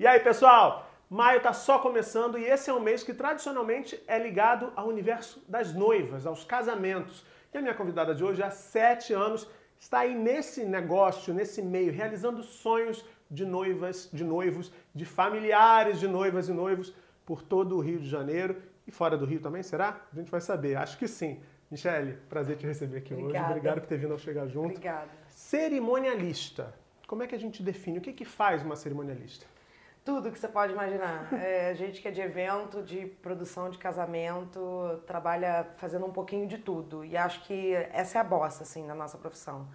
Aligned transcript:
E 0.00 0.06
aí, 0.06 0.20
pessoal? 0.20 0.88
Maio 1.10 1.38
está 1.38 1.52
só 1.52 1.80
começando 1.80 2.38
e 2.38 2.44
esse 2.44 2.70
é 2.70 2.72
um 2.72 2.78
mês 2.78 3.02
que 3.02 3.12
tradicionalmente 3.12 4.00
é 4.06 4.16
ligado 4.16 4.72
ao 4.76 4.86
universo 4.86 5.42
das 5.48 5.74
noivas, 5.74 6.24
aos 6.24 6.44
casamentos. 6.44 7.26
E 7.52 7.58
a 7.58 7.60
minha 7.60 7.74
convidada 7.74 8.14
de 8.14 8.22
hoje, 8.22 8.40
há 8.40 8.48
sete 8.48 9.12
anos, 9.12 9.50
está 9.76 10.00
aí 10.00 10.14
nesse 10.14 10.64
negócio, 10.64 11.34
nesse 11.34 11.60
meio, 11.60 11.92
realizando 11.92 12.44
sonhos 12.44 13.04
de 13.28 13.44
noivas, 13.44 14.08
de 14.12 14.22
noivos, 14.22 14.70
de 14.94 15.04
familiares 15.04 15.98
de 15.98 16.06
noivas 16.06 16.48
e 16.48 16.52
noivos 16.52 16.94
por 17.26 17.42
todo 17.42 17.76
o 17.76 17.80
Rio 17.80 17.98
de 17.98 18.08
Janeiro 18.08 18.62
e 18.86 18.92
fora 18.92 19.18
do 19.18 19.24
Rio 19.24 19.40
também, 19.40 19.64
será? 19.64 20.00
A 20.12 20.14
gente 20.14 20.30
vai 20.30 20.40
saber, 20.40 20.76
acho 20.76 20.96
que 20.96 21.08
sim. 21.08 21.40
Michele, 21.68 22.18
prazer 22.28 22.56
te 22.56 22.64
receber 22.64 22.98
aqui 22.98 23.14
Obrigada. 23.14 23.46
hoje. 23.46 23.50
Obrigado 23.50 23.80
por 23.80 23.88
ter 23.88 23.98
vindo 23.98 24.12
ao 24.12 24.18
Chegar 24.18 24.46
Junto. 24.46 24.66
Obrigada. 24.66 25.10
Cerimonialista. 25.26 26.72
Como 27.04 27.24
é 27.24 27.26
que 27.26 27.34
a 27.34 27.38
gente 27.38 27.64
define? 27.64 27.98
O 27.98 28.00
que, 28.00 28.12
que 28.12 28.24
faz 28.24 28.62
uma 28.62 28.76
cerimonialista? 28.76 29.57
Tudo 30.04 30.30
que 30.30 30.38
você 30.38 30.48
pode 30.48 30.72
imaginar. 30.72 31.28
É, 31.34 31.74
gente 31.74 32.00
que 32.00 32.08
é 32.08 32.10
de 32.10 32.20
evento, 32.20 32.82
de 32.82 33.06
produção 33.06 33.70
de 33.70 33.78
casamento, 33.78 35.02
trabalha 35.06 35.66
fazendo 35.76 36.06
um 36.06 36.12
pouquinho 36.12 36.46
de 36.46 36.58
tudo. 36.58 37.04
E 37.04 37.16
acho 37.16 37.42
que 37.44 37.74
essa 37.92 38.18
é 38.18 38.20
a 38.20 38.24
bossa, 38.24 38.62
assim, 38.62 38.86
na 38.86 38.94
nossa 38.94 39.18
profissão. 39.18 39.68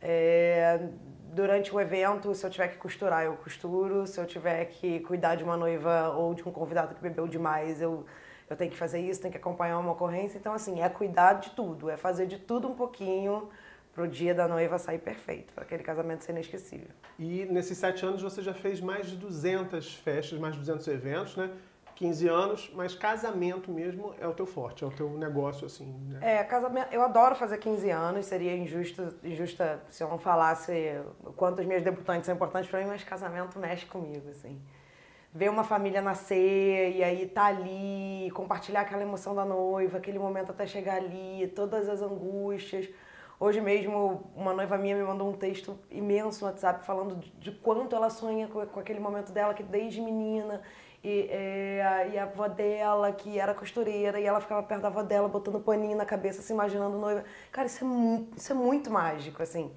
É, 0.00 0.88
durante 1.32 1.74
o 1.74 1.80
evento, 1.80 2.34
se 2.34 2.44
eu 2.44 2.50
tiver 2.50 2.68
que 2.68 2.78
costurar, 2.78 3.24
eu 3.24 3.36
costuro. 3.36 4.06
Se 4.06 4.18
eu 4.20 4.26
tiver 4.26 4.64
que 4.66 5.00
cuidar 5.00 5.34
de 5.34 5.44
uma 5.44 5.56
noiva 5.56 6.10
ou 6.10 6.34
de 6.34 6.46
um 6.48 6.52
convidado 6.52 6.94
que 6.94 7.02
bebeu 7.02 7.26
demais, 7.28 7.82
eu, 7.82 8.06
eu 8.48 8.56
tenho 8.56 8.70
que 8.70 8.76
fazer 8.76 9.00
isso, 9.00 9.20
tenho 9.20 9.32
que 9.32 9.38
acompanhar 9.38 9.78
uma 9.78 9.92
ocorrência. 9.92 10.38
Então, 10.38 10.52
assim, 10.52 10.82
é 10.82 10.88
cuidar 10.88 11.34
de 11.34 11.50
tudo, 11.50 11.90
é 11.90 11.96
fazer 11.96 12.26
de 12.26 12.38
tudo 12.38 12.68
um 12.68 12.74
pouquinho 12.74 13.48
para 13.92 14.04
o 14.04 14.08
dia 14.08 14.34
da 14.34 14.46
noiva 14.46 14.78
sair 14.78 14.98
perfeito, 14.98 15.52
para 15.52 15.64
aquele 15.64 15.82
casamento 15.82 16.24
ser 16.24 16.32
inesquecível. 16.32 16.88
E 17.18 17.44
nesses 17.46 17.76
sete 17.76 18.04
anos 18.04 18.22
você 18.22 18.42
já 18.42 18.54
fez 18.54 18.80
mais 18.80 19.06
de 19.08 19.16
200 19.16 19.94
festas, 19.96 20.38
mais 20.38 20.54
de 20.54 20.60
200 20.60 20.86
eventos, 20.88 21.36
né? 21.36 21.50
15 22.00 22.28
anos, 22.28 22.72
mas 22.74 22.94
casamento 22.94 23.70
mesmo 23.70 24.14
é 24.18 24.26
o 24.26 24.32
teu 24.32 24.46
forte, 24.46 24.82
é 24.82 24.86
o 24.86 24.90
teu 24.90 25.10
negócio, 25.18 25.66
assim, 25.66 25.84
né? 26.08 26.18
É, 26.22 26.42
casamento, 26.44 26.90
eu 26.90 27.02
adoro 27.02 27.34
fazer 27.34 27.58
15 27.58 27.90
anos, 27.90 28.24
seria 28.24 28.56
injusto, 28.56 29.14
injusta 29.22 29.82
se 29.90 30.02
eu 30.02 30.08
não 30.08 30.18
falasse 30.18 30.72
o 31.22 31.30
quanto 31.34 31.60
as 31.60 31.66
minhas 31.66 31.82
debutantes 31.82 32.24
são 32.24 32.34
importantes 32.34 32.70
para 32.70 32.80
mim, 32.80 32.86
mas 32.86 33.04
casamento 33.04 33.58
mexe 33.58 33.84
comigo, 33.84 34.30
assim. 34.30 34.58
Ver 35.30 35.50
uma 35.50 35.62
família 35.62 36.00
nascer 36.00 36.96
e 36.96 37.04
aí 37.04 37.26
tá 37.26 37.44
ali, 37.44 38.30
compartilhar 38.30 38.80
aquela 38.80 39.02
emoção 39.02 39.34
da 39.34 39.44
noiva, 39.44 39.98
aquele 39.98 40.18
momento 40.18 40.52
até 40.52 40.66
chegar 40.66 40.96
ali, 40.96 41.52
todas 41.54 41.86
as 41.86 42.00
angústias, 42.00 42.88
Hoje 43.42 43.58
mesmo, 43.58 44.30
uma 44.36 44.52
noiva 44.52 44.76
minha 44.76 44.94
me 44.94 45.02
mandou 45.02 45.26
um 45.26 45.32
texto 45.32 45.78
imenso 45.90 46.44
no 46.44 46.50
WhatsApp 46.50 46.84
falando 46.84 47.16
de, 47.38 47.50
quanto 47.50 47.96
ela 47.96 48.10
sonha 48.10 48.46
com, 48.46 48.66
com, 48.66 48.78
aquele 48.78 49.00
momento 49.00 49.32
dela, 49.32 49.54
que 49.54 49.62
desde 49.62 49.98
menina, 50.02 50.60
e, 51.02 51.26
é, 51.30 52.10
e, 52.12 52.18
a 52.18 52.24
avó 52.24 52.46
dela, 52.48 53.10
que 53.12 53.38
era 53.38 53.54
costureira, 53.54 54.20
e 54.20 54.26
ela 54.26 54.42
ficava 54.42 54.62
perto 54.62 54.82
da 54.82 54.88
avó 54.88 55.02
dela, 55.02 55.26
botando 55.26 55.58
paninho 55.58 55.96
na 55.96 56.04
cabeça, 56.04 56.42
se 56.42 56.52
imaginando 56.52 56.98
noiva. 56.98 57.24
Cara, 57.50 57.66
isso 57.66 57.82
é, 57.82 58.36
isso 58.36 58.52
é 58.52 58.54
muito 58.54 58.90
mágico, 58.90 59.42
assim. 59.42 59.72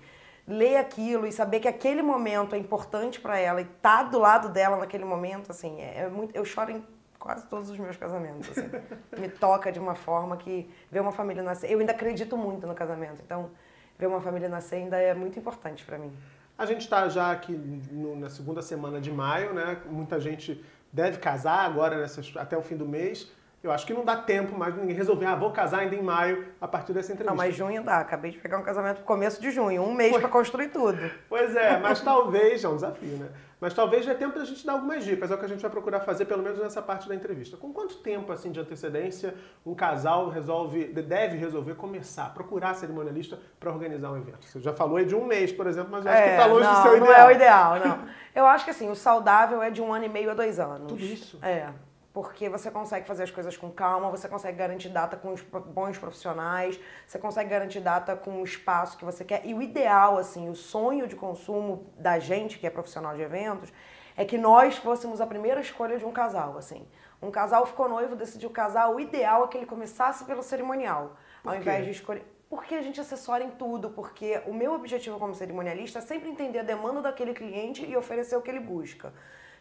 Ler 0.46 0.76
aquilo 0.76 1.26
e 1.26 1.32
saber 1.32 1.62
que 1.62 1.68
aquele 1.70 2.02
momento 2.02 2.56
é 2.56 2.58
importante 2.58 3.22
para 3.22 3.40
ela 3.40 3.62
e 3.62 3.66
tá 3.66 4.04
do 4.04 4.20
lado 4.20 4.50
dela 4.50 4.76
naquele 4.76 5.06
momento, 5.06 5.52
assim, 5.52 5.80
é, 5.80 6.00
é 6.00 6.10
muito. 6.10 6.36
Eu 6.36 6.44
choro 6.44 6.70
em 6.70 6.86
quase 7.24 7.48
todos 7.48 7.70
os 7.70 7.80
meus 7.80 7.96
casamentos. 7.96 8.50
Assim. 8.50 8.70
Me 9.18 9.30
toca 9.30 9.72
de 9.72 9.80
uma 9.80 9.96
forma 9.96 10.36
que 10.36 10.70
ver 10.92 11.00
uma 11.00 11.14
família 11.14 11.42
nascer. 11.42 11.72
Eu 11.72 11.80
ainda 11.80 11.94
acredito 11.94 12.36
muito 12.36 12.68
no 12.68 12.76
casamento, 12.76 13.22
então 13.26 13.50
ver 13.98 14.08
uma 14.08 14.20
família 14.20 14.50
nascer 14.50 14.76
ainda 14.76 14.98
é 14.98 15.14
muito 15.14 15.40
importante 15.40 15.86
para 15.86 15.98
mim. 15.98 16.12
A 16.58 16.66
gente 16.66 16.82
está 16.82 17.08
já 17.08 17.32
aqui 17.32 17.54
no, 17.54 18.20
na 18.20 18.30
segunda 18.30 18.62
semana 18.62 19.00
de 19.00 19.10
maio, 19.10 19.54
né? 19.54 19.78
Muita 19.86 20.20
gente 20.20 20.62
deve 20.92 21.18
casar 21.18 21.66
agora 21.66 21.98
nessas, 21.98 22.30
até 22.36 22.58
o 22.58 22.62
fim 22.62 22.76
do 22.76 22.86
mês. 22.86 23.32
Eu 23.64 23.72
acho 23.72 23.88
que 23.88 23.94
não 23.94 24.04
dá 24.04 24.18
tempo 24.18 24.58
mais 24.58 24.76
ninguém 24.76 24.94
resolver, 24.94 25.26
ah, 25.26 25.36
vou 25.36 25.50
casar 25.52 25.80
ainda 25.80 25.96
em 25.96 26.02
maio 26.02 26.50
a 26.60 26.68
partir 26.68 26.92
dessa 26.92 27.14
entrevista. 27.14 27.32
Não, 27.32 27.38
mas 27.38 27.56
junho 27.56 27.82
dá. 27.82 28.00
Acabei 28.00 28.32
de 28.32 28.38
pegar 28.38 28.58
um 28.58 28.64
casamento 28.64 29.00
no 29.00 29.06
começo 29.06 29.42
de 29.42 29.50
junho, 29.50 29.82
um 29.82 29.94
mês 29.94 30.12
para 30.18 30.28
construir 30.28 30.68
tudo. 30.68 31.00
Pois 31.30 31.56
é, 31.56 31.80
mas 31.80 32.02
talvez, 32.02 32.66
é 32.66 32.68
um 32.68 32.76
desafio, 32.76 33.16
né? 33.16 33.30
Mas 33.64 33.74
talvez 33.74 34.06
dê 34.06 34.14
tempo 34.14 34.38
da 34.38 34.44
gente 34.44 34.66
dar 34.66 34.74
algumas 34.74 35.06
dicas, 35.06 35.32
é 35.32 35.36
o 35.36 35.38
que 35.38 35.46
a 35.46 35.48
gente 35.48 35.62
vai 35.62 35.72
procurar 35.72 36.02
fazer, 36.02 36.26
pelo 36.26 36.44
menos 36.44 36.60
nessa 36.60 36.82
parte 36.82 37.08
da 37.08 37.16
entrevista. 37.16 37.56
Com 37.56 37.72
quanto 37.72 37.96
tempo 37.96 38.30
assim 38.30 38.52
de 38.52 38.60
antecedência 38.60 39.36
um 39.66 39.74
casal 39.74 40.28
resolve, 40.28 40.88
deve 40.88 41.38
resolver 41.38 41.76
começar, 41.76 42.34
procurar 42.34 42.74
cerimonialista 42.74 43.40
para 43.62 43.72
organizar 43.72 44.12
um 44.12 44.18
evento? 44.18 44.46
Você 44.46 44.60
já 44.60 44.74
falou 44.74 44.98
aí 44.98 45.06
de 45.06 45.16
um 45.16 45.26
mês, 45.26 45.54
por 45.54 45.66
exemplo, 45.66 45.92
mas 45.94 46.06
eu 46.06 46.12
acho 46.12 46.22
é, 46.22 46.26
que 46.26 46.32
está 46.32 46.46
longe 46.46 46.68
não, 46.68 46.74
do 46.74 46.82
seu 46.82 46.98
ideal. 46.98 47.08
Não 47.08 47.16
é 47.16 47.26
o 47.26 47.32
ideal, 47.32 47.80
não. 47.80 48.08
Eu 48.36 48.48
acho 48.48 48.66
que 48.66 48.72
assim, 48.72 48.90
o 48.90 48.96
saudável 48.96 49.64
é 49.64 49.70
de 49.70 49.82
um 49.82 49.94
ano 49.94 50.06
e 50.06 50.10
meio 50.10 50.30
a 50.30 50.34
dois 50.34 50.60
anos. 50.60 50.90
Tudo 50.90 51.02
isso? 51.02 51.40
É 51.42 51.70
porque 52.14 52.48
você 52.48 52.70
consegue 52.70 53.08
fazer 53.08 53.24
as 53.24 53.32
coisas 53.32 53.58
com 53.58 53.72
calma, 53.72 54.10
você 54.12 54.30
consegue 54.30 54.56
garantir 54.56 54.90
data 54.90 55.18
com 55.18 55.34
os 55.34 55.42
bons 55.42 55.98
profissionais, 55.98 56.80
você 57.08 57.18
consegue 57.18 57.50
garantir 57.50 57.80
data 57.80 58.16
com 58.16 58.42
o 58.42 58.44
espaço 58.44 58.98
que 58.98 59.04
você 59.04 59.26
quer. 59.26 59.44
E 59.46 59.54
o 59.54 59.62
ideal, 59.62 60.18
assim, 60.18 60.48
o 60.48 60.56
sonho 60.56 61.08
de 61.08 61.16
consumo 61.16 61.92
da 61.98 62.20
gente 62.20 62.60
que 62.60 62.68
é 62.68 62.70
profissional 62.70 63.16
de 63.16 63.24
eventos 63.24 63.74
é 64.16 64.24
que 64.24 64.38
nós 64.38 64.78
fôssemos 64.78 65.20
a 65.20 65.26
primeira 65.26 65.60
escolha 65.60 65.98
de 65.98 66.06
um 66.06 66.12
casal, 66.12 66.56
assim. 66.56 66.88
Um 67.20 67.32
casal 67.32 67.66
ficou 67.66 67.90
noivo, 67.90 68.16
decidiu 68.16 68.52
casar, 68.52 68.90
o 68.90 69.00
ideal 69.00 69.46
é 69.46 69.48
que 69.48 69.58
ele 69.58 69.66
começasse 69.66 70.24
pelo 70.26 70.44
cerimonial, 70.44 71.18
ao 71.44 71.56
invés 71.56 71.84
de 71.86 71.92
escolher 71.92 72.24
porque 72.54 72.76
a 72.76 72.84
gente 72.84 73.02
assessora 73.02 73.44
em 73.44 73.50
tudo, 73.50 73.90
porque 73.90 74.40
o 74.46 74.54
meu 74.54 74.74
objetivo 74.74 75.18
como 75.18 75.34
cerimonialista 75.34 75.98
é 75.98 76.02
sempre 76.04 76.30
entender 76.30 76.60
a 76.60 76.64
demanda 76.64 77.02
daquele 77.02 77.34
cliente 77.34 77.84
e 77.84 77.98
oferecer 77.98 78.36
o 78.36 78.44
que 78.44 78.52
ele 78.52 78.60
busca. 78.60 79.12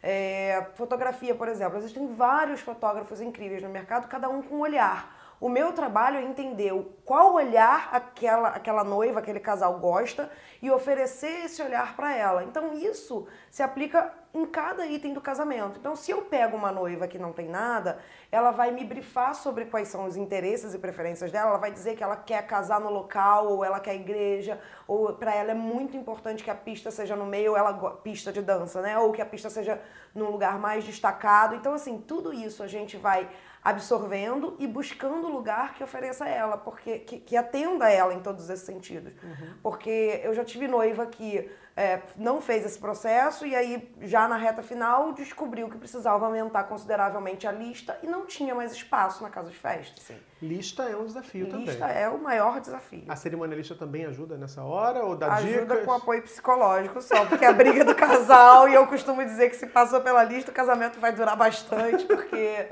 É, 0.02 0.66
fotografia, 0.74 1.34
por 1.34 1.48
exemplo, 1.48 1.78
existem 1.78 2.14
vários 2.14 2.60
fotógrafos 2.60 3.20
incríveis 3.20 3.62
no 3.62 3.68
mercado, 3.68 4.08
cada 4.08 4.28
um 4.28 4.42
com 4.42 4.56
um 4.56 4.60
olhar. 4.60 5.20
O 5.40 5.48
meu 5.48 5.72
trabalho 5.72 6.18
é 6.18 6.22
entender 6.22 6.72
qual 7.04 7.34
olhar 7.34 7.88
aquela, 7.92 8.48
aquela 8.48 8.84
noiva, 8.84 9.20
aquele 9.20 9.40
casal 9.40 9.78
gosta 9.78 10.30
e 10.60 10.70
oferecer 10.70 11.46
esse 11.46 11.60
olhar 11.60 11.96
para 11.96 12.16
ela. 12.16 12.44
Então 12.44 12.72
isso 12.72 13.26
se 13.50 13.62
aplica 13.62 14.12
em 14.34 14.46
cada 14.46 14.86
item 14.86 15.12
do 15.12 15.20
casamento. 15.20 15.78
Então 15.78 15.94
se 15.94 16.10
eu 16.10 16.22
pego 16.22 16.56
uma 16.56 16.72
noiva 16.72 17.06
que 17.06 17.18
não 17.18 17.32
tem 17.32 17.48
nada, 17.48 17.98
ela 18.30 18.50
vai 18.50 18.70
me 18.70 18.82
brifar 18.82 19.34
sobre 19.34 19.66
quais 19.66 19.88
são 19.88 20.06
os 20.06 20.16
interesses 20.16 20.72
e 20.72 20.78
preferências 20.78 21.30
dela, 21.30 21.50
ela 21.50 21.58
vai 21.58 21.70
dizer 21.70 21.96
que 21.96 22.02
ela 22.02 22.16
quer 22.16 22.46
casar 22.46 22.80
no 22.80 22.90
local 22.90 23.48
ou 23.48 23.64
ela 23.64 23.78
quer 23.78 23.94
igreja, 23.94 24.58
ou 24.88 25.12
para 25.12 25.34
ela 25.34 25.50
é 25.50 25.54
muito 25.54 25.96
importante 25.96 26.42
que 26.42 26.50
a 26.50 26.54
pista 26.54 26.90
seja 26.90 27.14
no 27.14 27.26
meio, 27.26 27.56
ela 27.56 27.72
pista 28.02 28.32
de 28.32 28.40
dança, 28.40 28.80
né? 28.80 28.98
Ou 28.98 29.12
que 29.12 29.20
a 29.20 29.26
pista 29.26 29.50
seja 29.50 29.80
num 30.14 30.30
lugar 30.30 30.58
mais 30.58 30.84
destacado. 30.84 31.54
Então 31.54 31.74
assim, 31.74 31.98
tudo 31.98 32.32
isso 32.32 32.62
a 32.62 32.66
gente 32.66 32.96
vai 32.96 33.28
absorvendo 33.62 34.56
e 34.58 34.66
buscando 34.66 35.28
o 35.28 35.30
lugar 35.30 35.74
que 35.74 35.84
ofereça 35.84 36.24
a 36.24 36.28
ela, 36.28 36.56
porque 36.58 36.98
que, 37.00 37.18
que 37.20 37.36
atenda 37.36 37.88
ela 37.88 38.12
em 38.12 38.20
todos 38.20 38.50
esses 38.50 38.66
sentidos. 38.66 39.12
Uhum. 39.22 39.54
Porque 39.62 40.20
eu 40.24 40.34
já 40.34 40.44
tive 40.44 40.66
noiva 40.66 41.06
que 41.06 41.48
é, 41.76 42.00
não 42.16 42.40
fez 42.40 42.66
esse 42.66 42.78
processo 42.78 43.46
e 43.46 43.54
aí 43.54 43.90
já 44.02 44.28
na 44.28 44.36
reta 44.36 44.62
final 44.62 45.12
descobriu 45.12 45.68
que 45.70 45.78
precisava 45.78 46.26
aumentar 46.26 46.64
consideravelmente 46.64 47.46
a 47.46 47.52
lista 47.52 47.98
e 48.02 48.06
não 48.06 48.26
tinha 48.26 48.54
mais 48.54 48.72
espaço 48.72 49.22
na 49.22 49.30
casa 49.30 49.50
de 49.50 49.56
festa. 49.56 50.00
Assim. 50.00 50.16
Lista 50.40 50.82
é 50.82 50.96
um 50.96 51.06
desafio 51.06 51.44
lista 51.44 51.58
também. 51.58 51.74
Lista 51.74 51.86
é 51.86 52.08
o 52.08 52.18
maior 52.18 52.60
desafio. 52.60 53.04
A 53.08 53.16
cerimonialista 53.16 53.74
também 53.74 54.04
ajuda 54.04 54.36
nessa 54.36 54.62
hora 54.62 55.04
ou 55.04 55.16
dá 55.16 55.34
ajuda 55.34 55.48
dicas? 55.48 55.70
Ajuda 55.70 55.86
com 55.86 55.92
apoio 55.92 56.22
psicológico 56.22 57.00
só, 57.00 57.24
porque 57.24 57.44
é 57.44 57.48
a 57.48 57.52
briga 57.52 57.84
do 57.84 57.94
casal 57.94 58.68
e 58.68 58.74
eu 58.74 58.86
costumo 58.86 59.24
dizer 59.24 59.48
que 59.48 59.56
se 59.56 59.66
passou 59.66 60.00
pela 60.00 60.22
lista 60.24 60.50
o 60.50 60.54
casamento 60.54 61.00
vai 61.00 61.12
durar 61.12 61.36
bastante, 61.36 62.04
porque 62.04 62.68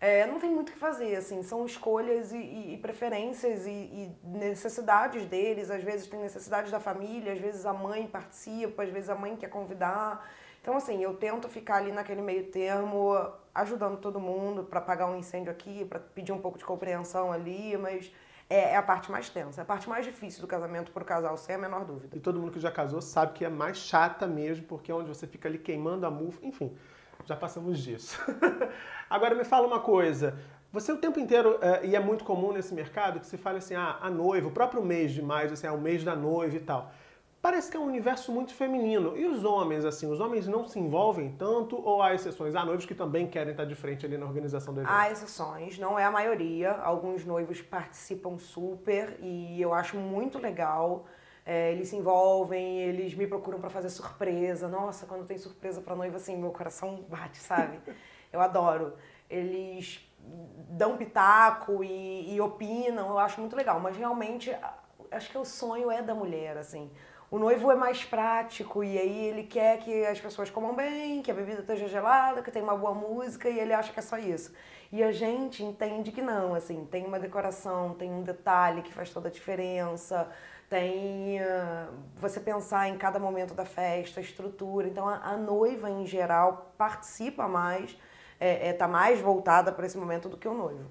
é, 0.00 0.26
não 0.26 0.38
tem 0.38 0.50
muito 0.50 0.68
o 0.68 0.72
que 0.72 0.78
fazer, 0.78 1.16
assim, 1.16 1.42
são 1.42 1.64
escolhas 1.64 2.32
e, 2.32 2.36
e, 2.36 2.74
e 2.74 2.78
preferências 2.78 3.66
e, 3.66 3.70
e, 3.70 4.12
necessidades 4.22 5.24
deles, 5.26 5.70
às 5.70 5.82
vezes 5.82 6.06
tem 6.06 6.20
necessidades 6.20 6.70
da 6.70 6.80
família, 6.80 7.32
às 7.32 7.38
vezes 7.38 7.64
a 7.64 7.72
mãe 7.72 8.06
participa, 8.06 8.82
às 8.82 8.90
vezes 8.90 9.08
a 9.08 9.14
mãe 9.14 9.36
quer 9.36 9.48
convidar. 9.48 10.28
Então, 10.60 10.76
assim, 10.76 11.02
eu 11.02 11.14
tento 11.14 11.48
ficar 11.48 11.76
ali 11.76 11.92
naquele 11.92 12.22
meio 12.22 12.44
termo, 12.50 13.14
ajudando 13.54 13.98
todo 13.98 14.18
mundo 14.18 14.64
para 14.64 14.78
apagar 14.78 15.08
um 15.08 15.16
incêndio 15.16 15.50
aqui, 15.50 15.84
para 15.84 16.00
pedir 16.00 16.32
um 16.32 16.38
pouco 16.38 16.58
de 16.58 16.64
compreensão 16.64 17.30
ali, 17.30 17.76
mas 17.76 18.10
é, 18.50 18.72
é, 18.72 18.76
a 18.76 18.82
parte 18.82 19.10
mais 19.10 19.28
tensa, 19.30 19.60
é 19.60 19.62
a 19.62 19.64
parte 19.64 19.88
mais 19.88 20.04
difícil 20.04 20.40
do 20.40 20.46
casamento 20.46 20.90
para 20.90 21.02
o 21.02 21.06
casal, 21.06 21.36
sem 21.36 21.54
a 21.54 21.58
menor 21.58 21.84
dúvida. 21.84 22.16
E 22.16 22.20
todo 22.20 22.38
mundo 22.40 22.52
que 22.52 22.60
já 22.60 22.70
casou 22.70 23.00
sabe 23.00 23.32
que 23.32 23.44
é 23.44 23.48
mais 23.48 23.78
chata 23.78 24.26
mesmo, 24.26 24.66
porque 24.66 24.90
é 24.90 24.94
onde 24.94 25.08
você 25.08 25.26
fica 25.26 25.48
ali 25.48 25.58
queimando 25.58 26.04
a 26.04 26.10
mufa, 26.10 26.44
enfim 26.44 26.76
já 27.26 27.36
passamos 27.36 27.78
disso. 27.78 28.18
Agora 29.08 29.34
me 29.34 29.44
fala 29.44 29.66
uma 29.66 29.80
coisa. 29.80 30.38
Você 30.72 30.90
o 30.90 30.96
tempo 30.96 31.20
inteiro, 31.20 31.58
é, 31.60 31.86
e 31.86 31.94
é 31.94 32.00
muito 32.00 32.24
comum 32.24 32.52
nesse 32.52 32.74
mercado, 32.74 33.20
que 33.20 33.26
se 33.26 33.36
fala 33.36 33.58
assim, 33.58 33.74
ah, 33.74 33.98
a 34.00 34.10
noiva, 34.10 34.48
o 34.48 34.50
próprio 34.50 34.82
mês 34.82 35.12
de 35.12 35.22
maio, 35.22 35.52
assim, 35.52 35.66
ah, 35.66 35.72
o 35.72 35.80
mês 35.80 36.02
da 36.02 36.16
noiva 36.16 36.56
e 36.56 36.60
tal. 36.60 36.90
Parece 37.40 37.70
que 37.70 37.76
é 37.76 37.80
um 37.80 37.84
universo 37.86 38.32
muito 38.32 38.54
feminino. 38.54 39.16
E 39.16 39.26
os 39.26 39.44
homens, 39.44 39.84
assim, 39.84 40.10
os 40.10 40.18
homens 40.18 40.48
não 40.48 40.64
se 40.64 40.80
envolvem 40.80 41.30
tanto 41.38 41.76
ou 41.76 42.02
há 42.02 42.14
exceções? 42.14 42.56
Há 42.56 42.64
noivos 42.64 42.86
que 42.86 42.94
também 42.94 43.26
querem 43.26 43.50
estar 43.50 43.66
de 43.66 43.74
frente 43.74 44.06
ali 44.06 44.16
na 44.16 44.24
organização 44.24 44.72
do 44.72 44.80
evento? 44.80 44.90
Há 44.90 45.10
exceções, 45.10 45.78
não 45.78 45.98
é 45.98 46.04
a 46.04 46.10
maioria. 46.10 46.72
Alguns 46.72 47.24
noivos 47.24 47.60
participam 47.60 48.38
super 48.38 49.18
e 49.20 49.60
eu 49.60 49.74
acho 49.74 49.96
muito 49.96 50.38
legal. 50.38 51.04
É, 51.46 51.72
eles 51.72 51.88
se 51.88 51.96
envolvem, 51.96 52.80
eles 52.80 53.14
me 53.14 53.26
procuram 53.26 53.60
para 53.60 53.68
fazer 53.68 53.90
surpresa. 53.90 54.66
Nossa, 54.66 55.06
quando 55.06 55.26
tem 55.26 55.36
surpresa 55.36 55.80
para 55.80 55.94
noiva, 55.94 56.16
assim, 56.16 56.36
meu 56.36 56.50
coração 56.50 57.04
bate, 57.08 57.38
sabe? 57.38 57.78
Eu 58.32 58.40
adoro. 58.40 58.94
Eles 59.28 60.00
dão 60.70 60.96
pitaco 60.96 61.84
e, 61.84 62.34
e 62.34 62.40
opinam, 62.40 63.10
eu 63.10 63.18
acho 63.18 63.40
muito 63.40 63.54
legal. 63.54 63.78
Mas 63.78 63.96
realmente, 63.96 64.56
acho 65.10 65.30
que 65.30 65.36
o 65.36 65.44
sonho 65.44 65.90
é 65.90 66.02
da 66.02 66.14
mulher, 66.14 66.56
assim. 66.56 66.90
O 67.30 67.38
noivo 67.38 67.70
é 67.70 67.74
mais 67.74 68.04
prático 68.04 68.84
e 68.84 68.96
aí 68.96 69.26
ele 69.26 69.42
quer 69.42 69.78
que 69.78 70.06
as 70.06 70.20
pessoas 70.20 70.50
comam 70.50 70.74
bem, 70.74 71.20
que 71.20 71.30
a 71.30 71.34
bebida 71.34 71.60
esteja 71.60 71.88
gelada, 71.88 72.42
que 72.42 72.50
tenha 72.50 72.64
uma 72.64 72.76
boa 72.76 72.94
música 72.94 73.48
e 73.48 73.58
ele 73.58 73.72
acha 73.72 73.92
que 73.92 73.98
é 73.98 74.02
só 74.02 74.16
isso. 74.16 74.54
E 74.92 75.02
a 75.02 75.10
gente 75.10 75.62
entende 75.64 76.12
que 76.12 76.22
não, 76.22 76.54
assim, 76.54 76.84
tem 76.84 77.04
uma 77.04 77.18
decoração, 77.18 77.94
tem 77.94 78.08
um 78.08 78.22
detalhe 78.22 78.82
que 78.82 78.92
faz 78.92 79.10
toda 79.10 79.28
a 79.28 79.32
diferença 79.32 80.30
tem 80.74 81.40
uh, 81.40 81.86
você 82.16 82.40
pensar 82.40 82.88
em 82.88 82.98
cada 82.98 83.20
momento 83.20 83.54
da 83.54 83.64
festa, 83.64 84.18
a 84.18 84.22
estrutura. 84.22 84.88
Então 84.88 85.08
a, 85.08 85.18
a 85.18 85.36
noiva 85.36 85.88
em 85.88 86.04
geral 86.04 86.74
participa 86.76 87.46
mais, 87.46 87.90
está 87.90 88.00
é, 88.40 88.70
é, 88.70 88.72
tá 88.72 88.88
mais 88.88 89.20
voltada 89.20 89.70
para 89.70 89.86
esse 89.86 89.96
momento 89.96 90.28
do 90.28 90.36
que 90.36 90.48
o 90.48 90.52
noivo. 90.52 90.90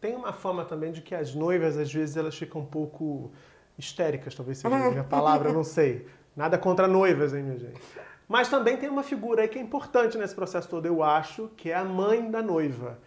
Tem 0.00 0.14
uma 0.14 0.32
fama 0.32 0.64
também 0.64 0.92
de 0.92 1.02
que 1.02 1.16
as 1.16 1.34
noivas 1.34 1.76
às 1.76 1.92
vezes 1.92 2.16
elas 2.16 2.38
ficam 2.38 2.60
um 2.60 2.64
pouco 2.64 3.32
histéricas, 3.76 4.36
talvez 4.36 4.58
seja 4.58 4.72
a 4.72 4.78
minha 4.90 5.02
palavra, 5.02 5.52
não 5.52 5.64
sei. 5.64 6.06
Nada 6.36 6.56
contra 6.56 6.86
noivas, 6.86 7.34
hein, 7.34 7.42
minha 7.42 7.58
gente. 7.58 7.80
Mas 8.28 8.48
também 8.48 8.76
tem 8.76 8.88
uma 8.88 9.02
figura 9.02 9.42
aí 9.42 9.48
que 9.48 9.58
é 9.58 9.62
importante 9.62 10.16
nesse 10.16 10.34
processo 10.34 10.68
todo, 10.68 10.86
eu 10.86 11.02
acho, 11.02 11.48
que 11.56 11.72
é 11.72 11.74
a 11.74 11.84
mãe 11.84 12.30
da 12.30 12.40
noiva. 12.40 13.00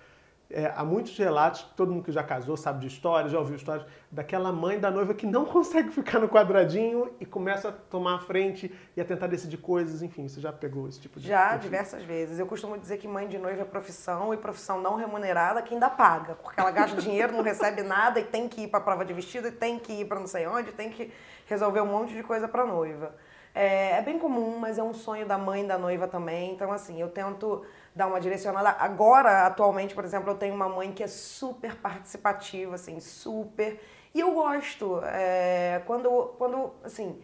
É, 0.50 0.72
há 0.76 0.84
muitos 0.84 1.18
relatos, 1.18 1.64
todo 1.76 1.92
mundo 1.92 2.04
que 2.04 2.12
já 2.12 2.24
casou 2.24 2.56
sabe 2.56 2.80
de 2.80 2.88
histórias, 2.88 3.32
já 3.32 3.40
ouviu 3.40 3.56
histórias, 3.56 3.86
daquela 4.12 4.52
mãe 4.52 4.80
da 4.80 4.92
noiva 4.92 5.14
que 5.14 5.26
não 5.26 5.44
consegue 5.46 5.90
ficar 5.90 6.20
no 6.20 6.30
quadradinho 6.30 7.12
e 7.20 7.26
começa 7.26 7.70
a 7.70 7.72
tomar 7.72 8.16
a 8.16 8.20
frente 8.20 8.74
e 8.96 9.02
a 9.02 9.06
tentar 9.06 9.28
decidir 9.28 9.58
coisas, 9.58 10.04
enfim, 10.04 10.28
você 10.28 10.40
já 10.40 10.54
pegou 10.54 10.88
esse 10.88 11.00
tipo 11.00 11.20
de... 11.20 11.28
Já, 11.28 11.58
diversas 11.58 12.04
vezes. 12.04 12.38
Eu 12.38 12.46
costumo 12.46 12.78
dizer 12.78 12.98
que 12.98 13.08
mãe 13.08 13.28
de 13.28 13.38
noiva 13.38 13.64
é 13.64 13.66
profissão 13.66 14.34
e 14.34 14.38
profissão 14.38 14.80
não 14.80 14.96
remunerada 14.96 15.62
que 15.62 15.74
ainda 15.74 15.90
paga, 15.90 16.36
porque 16.36 16.60
ela 16.60 16.72
gasta 16.72 17.02
dinheiro, 17.02 17.34
não 17.34 17.42
recebe 17.42 17.82
nada 17.82 18.20
e 18.20 18.24
tem 18.24 18.48
que 18.48 18.62
ir 18.62 18.68
para 18.68 18.80
prova 18.80 19.04
de 19.04 19.14
vestido 19.14 19.48
e 19.48 19.52
tem 19.52 19.80
que 19.80 19.94
ir 19.94 20.06
para 20.06 20.20
não 20.20 20.28
sei 20.28 20.46
onde, 20.46 20.72
tem 20.72 20.90
que 20.90 21.12
resolver 21.48 21.82
um 21.82 21.88
monte 21.88 22.14
de 22.14 22.24
coisa 22.24 22.48
para 22.48 22.66
noiva. 22.66 23.16
É, 23.56 23.92
é 23.92 24.02
bem 24.02 24.20
comum, 24.20 24.58
mas 24.60 24.78
é 24.78 24.84
um 24.84 24.94
sonho 24.94 25.26
da 25.26 25.38
mãe 25.38 25.66
da 25.66 25.78
noiva 25.78 26.10
também, 26.10 26.52
então 26.52 26.74
assim, 26.74 27.00
eu 27.00 27.10
tento 27.10 27.66
dar 27.96 28.08
uma 28.08 28.20
direcionada. 28.20 28.72
Agora, 28.78 29.48
atualmente, 29.48 29.96
por 29.96 30.04
exemplo, 30.04 30.30
eu 30.32 30.36
tenho 30.36 30.54
uma 30.54 30.68
mãe 30.68 30.92
que 30.92 31.02
é 31.02 31.08
super 31.08 31.76
participativa, 31.78 32.76
assim, 32.76 33.00
super. 33.00 33.80
E 34.14 34.20
eu 34.20 34.34
gosto. 34.34 35.00
É, 35.06 35.82
quando, 35.86 36.10
quando, 36.38 36.74
assim, 36.84 37.22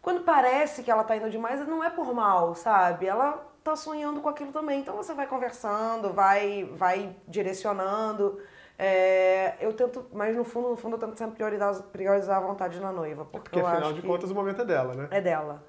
quando 0.00 0.22
parece 0.24 0.82
que 0.82 0.90
ela 0.90 1.04
tá 1.04 1.14
indo 1.16 1.28
demais, 1.30 1.66
não 1.68 1.84
é 1.84 1.90
por 1.90 2.14
mal, 2.14 2.54
sabe? 2.54 3.06
Ela 3.06 3.32
tá 3.62 3.76
sonhando 3.76 4.20
com 4.22 4.28
aquilo 4.30 4.52
também. 4.52 4.80
Então 4.80 4.96
você 4.96 5.12
vai 5.12 5.26
conversando, 5.26 6.12
vai, 6.12 6.64
vai 6.74 7.14
direcionando. 7.28 8.40
É, 8.78 9.54
eu 9.60 9.72
tento, 9.72 10.06
mas 10.12 10.36
no 10.36 10.44
fundo, 10.44 10.68
no 10.68 10.76
fundo, 10.76 10.96
eu 10.96 11.00
tento 11.00 11.16
sempre 11.16 11.36
priorizar, 11.36 11.82
priorizar 11.84 12.36
a 12.36 12.40
vontade 12.40 12.78
na 12.78 12.92
noiva. 12.92 13.24
Porque, 13.24 13.50
porque 13.50 13.60
afinal 13.60 13.92
de 13.92 14.02
contas, 14.02 14.30
o 14.30 14.34
momento 14.34 14.62
é 14.62 14.64
dela, 14.64 14.94
né? 14.94 15.08
É 15.10 15.20
dela. 15.20 15.64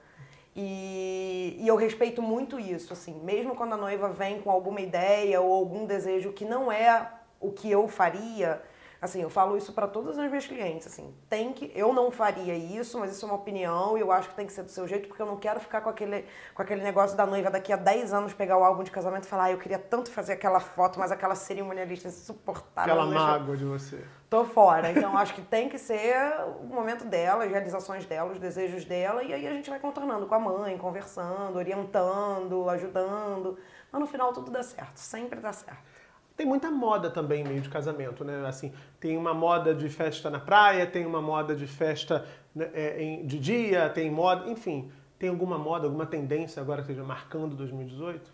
E, 0.56 1.56
e, 1.60 1.68
eu 1.68 1.76
respeito 1.76 2.22
muito 2.22 2.60
isso, 2.60 2.92
assim, 2.92 3.14
mesmo 3.24 3.56
quando 3.56 3.74
a 3.74 3.78
noiva 3.78 4.10
vem 4.10 4.42
com 4.42 4.50
alguma 4.50 4.82
ideia 4.82 5.40
ou 5.40 5.54
algum 5.54 5.86
desejo 5.86 6.34
que 6.34 6.44
não 6.44 6.72
é 6.72 7.12
o 7.40 7.52
que 7.52 7.70
eu 7.70 7.88
faria, 7.88 8.62
Assim, 9.00 9.22
eu 9.22 9.30
falo 9.30 9.56
isso 9.56 9.74
para 9.74 9.88
todos 9.88 10.18
os 10.18 10.32
meus 10.32 10.48
clientes, 10.48 10.88
assim, 10.88 11.14
tem 11.30 11.54
que, 11.54 11.72
eu 11.76 11.94
não 11.94 12.10
faria 12.10 12.56
isso, 12.56 13.00
mas 13.00 13.12
isso 13.12 13.26
é 13.26 13.30
uma 13.30 13.36
opinião 13.36 13.96
e 13.96 14.02
eu 14.02 14.12
acho 14.12 14.30
que 14.30 14.36
tem 14.36 14.48
que 14.48 14.52
ser 14.52 14.64
do 14.64 14.72
seu 14.72 14.88
jeito, 14.88 15.08
porque 15.08 15.22
eu 15.22 15.26
não 15.28 15.38
quero 15.38 15.60
ficar 15.60 15.82
com 15.82 15.90
aquele, 15.90 16.26
com 16.56 16.62
aquele 16.64 16.82
negócio 16.82 17.16
da 17.16 17.26
noiva 17.26 17.52
daqui 17.52 17.72
a 17.72 17.76
10 17.76 18.12
anos 18.12 18.34
pegar 18.34 18.58
o 18.58 18.64
álbum 18.64 18.84
de 18.84 18.90
casamento 18.90 19.26
e 19.26 19.28
falar, 19.28 19.46
ah, 19.46 19.52
eu 19.52 19.60
queria 19.60 19.78
tanto 19.78 20.10
fazer 20.10 20.34
aquela 20.34 20.60
foto, 20.60 21.00
mas 21.00 21.12
aquela 21.12 21.36
cerimonialista 21.36 22.08
insuportável. 22.08 22.94
Aquela 22.94 23.06
mágoa 23.06 23.56
de 23.56 23.66
você. 23.66 24.04
Tô 24.30 24.44
fora. 24.44 24.92
Então, 24.92 25.16
acho 25.18 25.34
que 25.34 25.42
tem 25.42 25.70
que 25.70 25.78
ser 25.78 26.18
o 26.60 26.66
momento 26.66 27.06
dela, 27.06 27.46
as 27.46 27.52
realizações 27.52 28.06
dela, 28.06 28.32
os 28.32 28.40
desejos 28.40 28.84
dela, 28.84 29.24
e 29.24 29.32
aí 29.32 29.48
a 29.48 29.54
gente 29.54 29.70
vai 29.70 29.80
contornando 29.80 30.26
com 30.26 30.36
a 30.36 30.40
mãe, 30.40 30.78
conversando, 30.78 31.56
orientando, 31.56 32.70
ajudando. 32.70 33.58
Mas 33.92 34.02
no 34.02 34.08
final 34.08 34.34
tudo 34.34 34.52
dá 34.52 34.64
certo, 34.64 34.98
sempre 34.98 35.40
dá 35.40 35.54
certo. 35.54 35.97
Tem 36.38 36.46
muita 36.46 36.70
moda 36.70 37.10
também 37.10 37.42
em 37.42 37.48
meio 37.48 37.62
de 37.62 37.70
casamento, 37.70 38.24
né? 38.24 38.46
Assim, 38.48 38.72
tem 39.00 39.18
uma 39.18 39.34
moda 39.34 39.74
de 39.74 39.90
festa 39.90 40.30
na 40.30 40.40
praia, 40.40 40.86
tem 40.86 41.04
uma 41.04 41.20
moda 41.20 41.56
de 41.56 41.66
festa 41.66 42.28
né, 42.54 42.70
é, 42.76 43.22
de 43.24 43.40
dia, 43.40 43.90
tem 43.90 44.12
moda, 44.12 44.48
enfim. 44.48 44.92
Tem 45.18 45.30
alguma 45.30 45.58
moda, 45.58 45.88
alguma 45.88 46.06
tendência 46.06 46.62
agora 46.62 46.84
que 46.84 46.92
esteja 46.92 47.04
marcando 47.04 47.56
2018? 47.56 48.32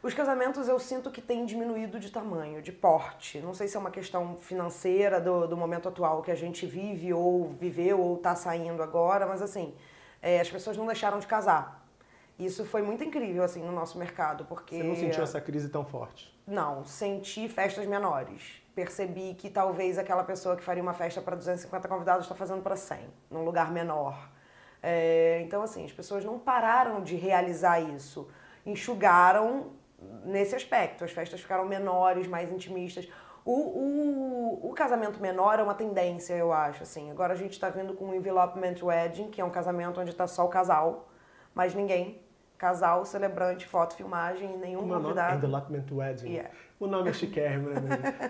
Os 0.00 0.14
casamentos 0.14 0.68
eu 0.68 0.78
sinto 0.78 1.10
que 1.10 1.20
têm 1.20 1.44
diminuído 1.44 1.98
de 1.98 2.12
tamanho, 2.12 2.62
de 2.62 2.70
porte. 2.70 3.40
Não 3.40 3.52
sei 3.52 3.66
se 3.66 3.76
é 3.76 3.80
uma 3.80 3.90
questão 3.90 4.36
financeira 4.36 5.20
do, 5.20 5.48
do 5.48 5.56
momento 5.56 5.88
atual 5.88 6.22
que 6.22 6.30
a 6.30 6.36
gente 6.36 6.64
vive, 6.64 7.12
ou 7.12 7.54
viveu, 7.60 8.00
ou 8.00 8.16
está 8.16 8.36
saindo 8.36 8.84
agora, 8.84 9.26
mas 9.26 9.42
assim, 9.42 9.74
é, 10.20 10.40
as 10.40 10.48
pessoas 10.48 10.76
não 10.76 10.86
deixaram 10.86 11.18
de 11.18 11.26
casar. 11.26 11.81
Isso 12.44 12.64
foi 12.64 12.82
muito 12.82 13.04
incrível, 13.04 13.42
assim, 13.42 13.62
no 13.62 13.72
nosso 13.72 13.98
mercado, 13.98 14.44
porque... 14.44 14.76
Você 14.76 14.82
não 14.82 14.96
sentiu 14.96 15.22
essa 15.22 15.40
crise 15.40 15.68
tão 15.68 15.84
forte? 15.84 16.32
Não, 16.46 16.84
senti 16.84 17.48
festas 17.48 17.86
menores. 17.86 18.62
Percebi 18.74 19.34
que 19.34 19.50
talvez 19.50 19.98
aquela 19.98 20.24
pessoa 20.24 20.56
que 20.56 20.62
faria 20.62 20.82
uma 20.82 20.94
festa 20.94 21.20
para 21.20 21.36
250 21.36 21.86
convidados 21.88 22.24
está 22.24 22.34
fazendo 22.34 22.62
para 22.62 22.74
100, 22.74 22.98
num 23.30 23.44
lugar 23.44 23.70
menor. 23.70 24.30
É, 24.82 25.40
então, 25.44 25.62
assim, 25.62 25.84
as 25.84 25.92
pessoas 25.92 26.24
não 26.24 26.38
pararam 26.38 27.02
de 27.02 27.14
realizar 27.14 27.80
isso. 27.80 28.28
Enxugaram 28.66 29.72
nesse 30.24 30.54
aspecto. 30.54 31.04
As 31.04 31.12
festas 31.12 31.40
ficaram 31.40 31.64
menores, 31.64 32.26
mais 32.26 32.50
intimistas. 32.50 33.08
O, 33.44 33.52
o, 33.52 34.70
o, 34.70 34.72
casamento 34.72 35.20
menor 35.20 35.58
é 35.58 35.62
uma 35.62 35.74
tendência, 35.74 36.34
eu 36.34 36.52
acho, 36.52 36.82
assim. 36.82 37.10
Agora 37.10 37.32
a 37.32 37.36
gente 37.36 37.52
está 37.52 37.68
vindo 37.68 37.94
com 37.94 38.10
o 38.10 38.14
Envelopment 38.14 38.76
Wedding, 38.80 39.30
que 39.30 39.40
é 39.40 39.44
um 39.44 39.50
casamento 39.50 40.00
onde 40.00 40.10
está 40.10 40.26
só 40.26 40.44
o 40.44 40.48
casal, 40.48 41.08
mas 41.54 41.74
ninguém 41.74 42.20
casal, 42.62 43.04
celebrante, 43.04 43.66
foto, 43.66 43.96
filmagem, 43.96 44.56
nenhum 44.56 44.82
Como 44.82 44.94
convidado. 44.94 45.34
Envelopment 45.34 45.84
Wedding. 45.90 46.28
Yeah. 46.28 46.50
O 46.78 46.86
nome 46.86 47.10
é 47.10 47.12
chiquérrimo, 47.12 47.70
né? 47.70 47.80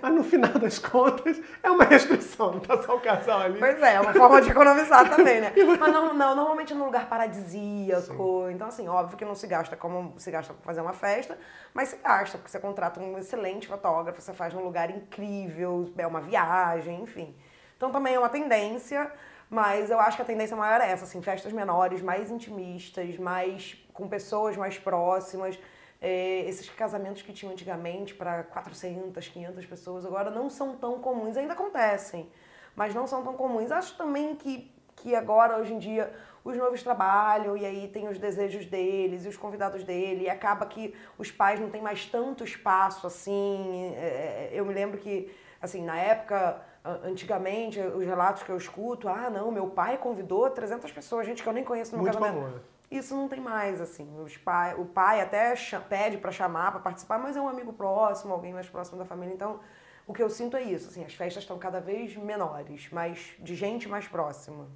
Mas 0.01 0.15
no 0.15 0.25
final 0.25 0.53
das 0.53 0.79
contas, 0.79 1.39
é 1.63 1.71
uma 1.71 1.85
restrição, 1.85 2.53
não 2.53 2.61
tá 2.61 2.83
só 2.83 2.97
o 2.97 3.01
casal 3.01 3.41
ali. 3.41 3.59
Pois 3.59 3.83
é, 3.83 3.97
é 3.97 4.01
uma 4.01 4.15
forma 4.15 4.41
de 4.41 4.51
economizar 4.51 5.11
também, 5.11 5.43
né? 5.43 5.53
Mas 5.79 5.93
não, 5.93 6.15
não, 6.15 6.35
normalmente 6.35 6.73
é 6.73 6.77
num 6.77 6.87
lugar 6.87 7.11
paradisíaco. 7.11 8.47
Sim. 8.47 8.55
Então, 8.55 8.69
assim, 8.69 8.89
óbvio 8.89 9.19
que 9.19 9.25
não 9.25 9.35
se 9.35 9.47
gasta 9.47 9.77
como 9.77 10.15
se 10.17 10.31
gasta 10.31 10.55
para 10.55 10.65
fazer 10.65 10.81
uma 10.81 10.95
festa, 10.95 11.39
mas 11.75 11.91
se 11.91 11.97
gasta, 11.97 12.39
porque 12.39 12.51
você 12.51 12.59
contrata 12.59 13.01
um 13.01 13.19
excelente 13.19 13.69
fotógrafo, 13.69 14.21
você 14.21 14.33
faz 14.33 14.55
num 14.55 14.65
lugar 14.65 14.91
incrível, 14.91 15.93
é 15.99 16.07
uma 16.07 16.23
viagem, 16.23 17.03
enfim. 17.03 17.35
Então 17.77 17.91
também 17.91 18.15
é 18.15 18.19
uma 18.19 18.31
tendência. 18.31 19.13
Mas 19.53 19.91
eu 19.91 20.01
acho 20.01 20.17
que 20.17 20.23
a 20.23 20.25
tendência 20.25 20.57
maior 20.57 20.81
é 20.81 20.91
essa, 20.91 21.05
assim, 21.05 21.21
festas 21.21 21.53
menores, 21.53 22.01
mais 22.01 22.31
intimistas, 22.31 23.19
mais 23.19 23.77
com 23.93 24.09
pessoas 24.09 24.57
mais 24.57 24.79
próximas. 24.79 25.59
É, 26.01 26.41
esses 26.49 26.71
casamentos 26.71 27.21
que 27.21 27.35
tinham 27.35 27.53
antigamente 27.53 28.15
para 28.15 28.45
400, 28.45 29.29
500 29.29 29.67
pessoas 29.67 30.07
agora 30.07 30.31
não 30.31 30.49
são 30.49 30.75
tão 30.75 30.99
comuns, 31.01 31.37
ainda 31.37 31.53
acontecem, 31.53 32.31
mas 32.75 32.95
não 32.95 33.07
são 33.07 33.23
tão 33.23 33.35
comuns. 33.35 33.71
Acho 33.71 33.95
também 33.95 34.35
que, 34.37 34.75
que 34.97 35.15
agora, 35.15 35.59
hoje 35.59 35.75
em 35.75 35.79
dia, 35.79 36.11
os 36.43 36.57
noivos 36.57 36.83
trabalham 36.83 37.55
e 37.55 37.67
aí 37.67 37.89
tem 37.89 38.09
os 38.09 38.19
desejos 38.19 38.65
deles 38.65 39.27
e 39.27 39.29
os 39.29 39.37
convidados 39.37 39.85
dele, 39.85 40.25
e 40.25 40.31
acaba 40.31 40.65
que 40.65 40.95
os 41.19 41.31
pais 41.31 41.61
não 41.61 41.69
têm 41.69 41.83
mais 41.83 42.07
tanto 42.07 42.43
espaço 42.43 43.07
assim. 43.07 43.93
É, 43.99 44.49
eu 44.51 44.65
me 44.65 44.73
lembro 44.73 44.97
que, 44.97 45.31
assim, 45.61 45.85
na 45.85 45.99
época 45.99 46.72
Antigamente, 46.85 47.79
os 47.79 48.05
relatos 48.05 48.43
que 48.43 48.51
eu 48.51 48.57
escuto, 48.57 49.09
ah, 49.09 49.31
não, 49.31 49.53
meu 49.53 49.69
pai 49.69 49.99
convidou 49.99 50.51
300 50.51 50.91
pessoas, 50.91 51.25
gente 51.25 51.41
que 51.41 51.49
eu 51.49 51.53
nem 51.53 51.63
conheço 51.63 51.93
no 51.93 52.03
meu 52.03 52.13
Muito 52.13 52.21
casamento. 52.21 52.61
Isso 52.91 53.17
não 53.17 53.29
tem 53.29 53.41
mais, 53.41 53.81
assim. 53.81 54.07
Pai, 54.45 54.75
o 54.75 54.85
pai 54.85 55.21
até 55.21 55.55
pede 55.89 56.19
para 56.19 56.33
chamar, 56.33 56.73
para 56.73 56.81
participar, 56.81 57.19
mas 57.19 57.37
é 57.37 57.41
um 57.41 57.49
amigo 57.49 57.73
próximo, 57.73 58.35
alguém 58.35 58.53
mais 58.53 58.69
próximo 58.69 58.99
da 58.99 59.05
família. 59.05 59.33
Então, 59.33 59.61
o 60.07 60.13
que 60.13 60.23
eu 60.23 60.29
sinto 60.29 60.57
é 60.57 60.63
isso, 60.63 60.89
assim, 60.89 61.05
as 61.05 61.15
festas 61.15 61.45
estão 61.45 61.57
cada 61.57 61.81
vez 61.81 62.17
menores, 62.17 62.89
mas 62.91 63.35
de 63.39 63.55
gente 63.55 63.89
mais 63.89 64.09
próxima. 64.09 64.67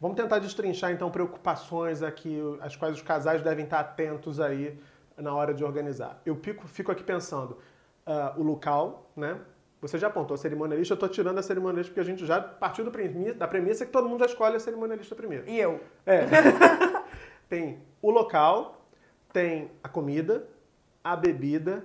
Vamos 0.00 0.16
tentar 0.16 0.38
destrinchar, 0.38 0.90
então, 0.90 1.10
preocupações 1.10 2.02
aqui, 2.02 2.40
as 2.60 2.74
quais 2.74 2.96
os 2.96 3.02
casais 3.02 3.42
devem 3.42 3.64
estar 3.64 3.80
atentos 3.80 4.40
aí 4.40 4.80
na 5.16 5.34
hora 5.34 5.54
de 5.54 5.62
organizar. 5.62 6.20
Eu 6.24 6.34
fico, 6.36 6.66
fico 6.66 6.90
aqui 6.90 7.04
pensando, 7.04 7.58
uh, 8.06 8.40
o 8.40 8.42
local, 8.42 9.10
né? 9.14 9.38
Você 9.80 9.98
já 9.98 10.06
apontou 10.06 10.34
a 10.34 10.38
cerimonialista, 10.38 10.92
eu 10.92 10.96
estou 10.96 11.08
tirando 11.08 11.38
a 11.38 11.42
cerimonialista 11.42 11.90
porque 11.90 12.00
a 12.00 12.10
gente 12.10 12.24
já 12.24 12.40
partiu 12.40 12.84
da 12.84 13.46
premissa 13.46 13.84
que 13.84 13.92
todo 13.92 14.08
mundo 14.08 14.20
já 14.20 14.26
escolhe 14.26 14.56
a 14.56 14.60
cerimonialista 14.60 15.14
primeiro. 15.14 15.48
E 15.48 15.58
eu. 15.58 15.80
É. 16.06 16.26
tem 17.48 17.78
o 18.00 18.10
local, 18.10 18.80
tem 19.32 19.70
a 19.82 19.88
comida, 19.88 20.48
a 21.04 21.14
bebida 21.14 21.84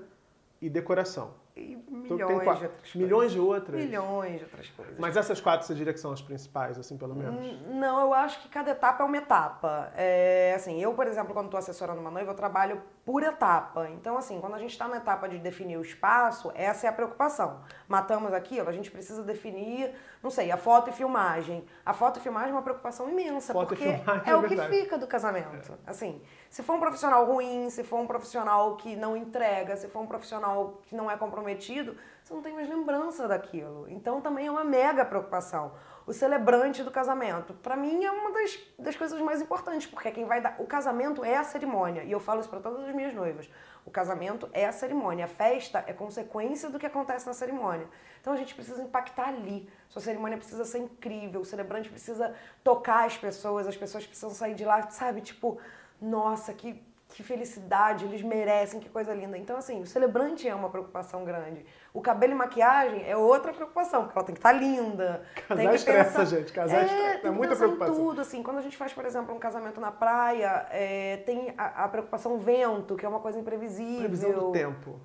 e 0.62 0.69
decoração. 0.69 1.41
E 1.55 1.75
milhões 1.89 2.17
de 2.17 2.24
outras 2.24 2.60
coisas. 2.60 2.95
milhões 2.95 3.31
de 3.31 3.39
outras. 3.39 3.83
Milhões 3.83 4.38
de 4.38 4.43
outras 4.45 4.69
coisas. 4.69 4.98
Mas 4.98 5.17
essas 5.17 5.41
quatro 5.41 5.67
você 5.67 5.75
diria 5.75 5.91
que 5.91 6.00
são 6.00 6.13
as 6.13 6.21
principais, 6.21 6.79
assim, 6.79 6.98
pelo 6.98 7.13
menos? 7.13 7.67
Não, 7.67 8.00
eu 8.00 8.13
acho 8.13 8.41
que 8.41 8.48
cada 8.48 8.71
etapa 8.71 9.03
é 9.03 9.05
uma 9.05 9.17
etapa. 9.17 9.91
É, 9.95 10.53
assim, 10.55 10.81
eu, 10.81 10.93
por 10.93 11.07
exemplo, 11.07 11.33
quando 11.33 11.45
estou 11.48 11.57
assessorando 11.57 12.00
uma 12.00 12.10
noiva, 12.10 12.31
eu 12.31 12.36
trabalho 12.36 12.81
por 13.11 13.23
etapa. 13.23 13.89
Então, 13.89 14.17
assim, 14.17 14.39
quando 14.39 14.55
a 14.55 14.57
gente 14.57 14.71
está 14.71 14.87
na 14.87 14.95
etapa 14.95 15.27
de 15.27 15.37
definir 15.37 15.75
o 15.75 15.81
espaço, 15.81 16.49
essa 16.55 16.87
é 16.87 16.89
a 16.89 16.93
preocupação. 16.93 17.59
Matamos 17.85 18.31
aquilo, 18.31 18.69
a 18.69 18.71
gente 18.71 18.89
precisa 18.89 19.21
definir, 19.21 19.93
não 20.23 20.29
sei, 20.29 20.49
a 20.49 20.55
foto 20.55 20.89
e 20.89 20.93
filmagem. 20.93 21.65
A 21.85 21.93
foto 21.93 22.19
e 22.19 22.21
filmagem 22.21 22.51
é 22.51 22.53
uma 22.53 22.61
preocupação 22.61 23.09
imensa, 23.09 23.51
Foto 23.51 23.67
porque 23.67 23.83
é, 23.83 24.01
é 24.27 24.33
o 24.33 24.47
que 24.47 24.55
fica 24.55 24.97
do 24.97 25.07
casamento. 25.07 25.77
Assim, 25.85 26.21
se 26.49 26.63
for 26.63 26.77
um 26.77 26.79
profissional 26.79 27.25
ruim, 27.25 27.69
se 27.69 27.83
for 27.83 27.99
um 27.99 28.07
profissional 28.07 28.77
que 28.77 28.95
não 28.95 29.17
entrega, 29.17 29.75
se 29.75 29.89
for 29.89 29.99
um 29.99 30.07
profissional 30.07 30.79
que 30.83 30.95
não 30.95 31.11
é 31.11 31.17
comprometido, 31.17 31.97
você 32.23 32.33
não 32.33 32.41
tem 32.41 32.53
mais 32.53 32.69
lembrança 32.69 33.27
daquilo. 33.27 33.89
Então 33.89 34.21
também 34.21 34.47
é 34.47 34.51
uma 34.51 34.63
mega 34.63 35.03
preocupação. 35.03 35.73
O 36.05 36.13
celebrante 36.13 36.84
do 36.84 36.89
casamento, 36.89 37.53
pra 37.53 37.75
mim 37.75 38.03
é 38.03 38.12
uma 38.12 38.31
das, 38.31 38.60
das 38.77 38.96
coisas 38.96 39.20
mais 39.22 39.41
importantes, 39.41 39.88
porque 39.88 40.12
quem 40.12 40.25
vai 40.25 40.41
dar. 40.41 40.55
O 40.60 40.65
casamento 40.65 41.24
é 41.24 41.38
a 41.38 41.43
cerimônia, 41.43 42.03
e 42.03 42.12
eu 42.12 42.20
falo 42.20 42.39
isso 42.39 42.50
pra 42.50 42.60
todas 42.60 42.88
as 42.88 42.96
minhas 42.96 43.13
noivas. 43.13 43.50
O 43.86 43.91
casamento 43.91 44.50
é 44.53 44.65
a 44.65 44.72
cerimônia, 44.72 45.25
a 45.25 45.27
festa 45.27 45.84
é 45.88 45.93
consequência 45.93 46.70
do 46.70 46.77
que 46.79 46.86
acontece 46.86 47.25
na 47.27 47.34
cerimônia. 47.34 47.88
Então 48.20 48.34
a 48.34 48.38
gente 48.38 48.53
precisa 48.53 48.81
impactar 48.81 49.29
ali. 49.29 49.70
Sua 49.89 50.01
cerimônia 50.01 50.38
precisa 50.38 50.65
ser 50.65 50.79
incrível, 50.79 51.41
o 51.41 51.46
celebrante 51.46 51.89
precisa 51.89 52.36
tocar 52.63 53.05
as 53.05 53.17
pessoas, 53.17 53.67
as 53.67 53.77
pessoas 53.77 54.05
precisam 54.05 54.31
sair 54.31 54.53
de 54.53 54.65
lá, 54.65 54.89
sabe? 54.89 55.22
Tipo, 55.22 55.60
nossa, 56.00 56.53
que, 56.53 56.84
que 57.15 57.23
felicidade, 57.23 58.05
eles 58.05 58.21
merecem, 58.21 58.79
que 58.79 58.89
coisa 58.89 59.13
linda. 59.13 59.37
Então, 59.37 59.57
assim, 59.57 59.81
o 59.81 59.85
celebrante 59.85 60.47
é 60.47 60.55
uma 60.55 60.69
preocupação 60.69 61.23
grande. 61.25 61.65
O 61.93 62.01
cabelo 62.01 62.33
e 62.33 62.35
maquiagem 62.35 63.07
é 63.07 63.15
outra 63.15 63.53
preocupação, 63.53 64.03
porque 64.03 64.17
ela 64.17 64.25
tem 64.25 64.33
que 64.33 64.39
estar 64.39 64.53
linda. 64.53 65.23
Casar 65.47 65.75
estressa, 65.75 66.19
pensar- 66.19 66.25
gente, 66.25 66.53
casar 66.53 66.81
é, 66.81 66.85
estressa, 66.85 67.27
é 67.27 67.31
muita 67.31 67.55
preocupação. 67.55 67.95
tudo, 67.95 68.21
assim. 68.21 68.41
Quando 68.41 68.57
a 68.57 68.61
gente 68.61 68.77
faz, 68.77 68.93
por 68.93 69.05
exemplo, 69.05 69.35
um 69.35 69.39
casamento 69.39 69.79
na 69.79 69.91
praia, 69.91 70.67
é, 70.71 71.17
tem 71.25 71.53
a, 71.57 71.83
a 71.83 71.87
preocupação 71.87 72.39
vento, 72.39 72.95
que 72.95 73.05
é 73.05 73.09
uma 73.09 73.19
coisa 73.19 73.39
imprevisível. 73.39 73.99
Previsão 74.01 74.31
do 74.31 74.51
tempo. 74.51 74.99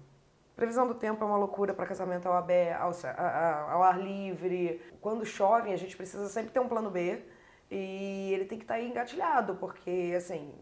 Previsão 0.55 0.87
do 0.87 0.95
tempo 0.95 1.23
é 1.23 1.27
uma 1.27 1.37
loucura 1.37 1.75
para 1.75 1.85
casamento 1.85 2.27
ao, 2.27 2.35
aberto, 2.35 2.81
ao, 2.81 3.71
ao 3.71 3.83
ar 3.83 4.01
livre. 4.01 4.81
Quando 5.01 5.25
chove, 5.27 5.73
a 5.73 5.77
gente 5.77 5.97
precisa 5.97 6.29
sempre 6.29 6.51
ter 6.51 6.61
um 6.61 6.69
plano 6.69 6.91
B 6.91 7.23
e 7.71 8.33
ele 8.33 8.45
tem 8.45 8.57
que 8.59 8.65
estar 8.65 8.75
aí 8.75 8.89
engatilhado, 8.89 9.57
porque, 9.57 10.15
assim, 10.17 10.55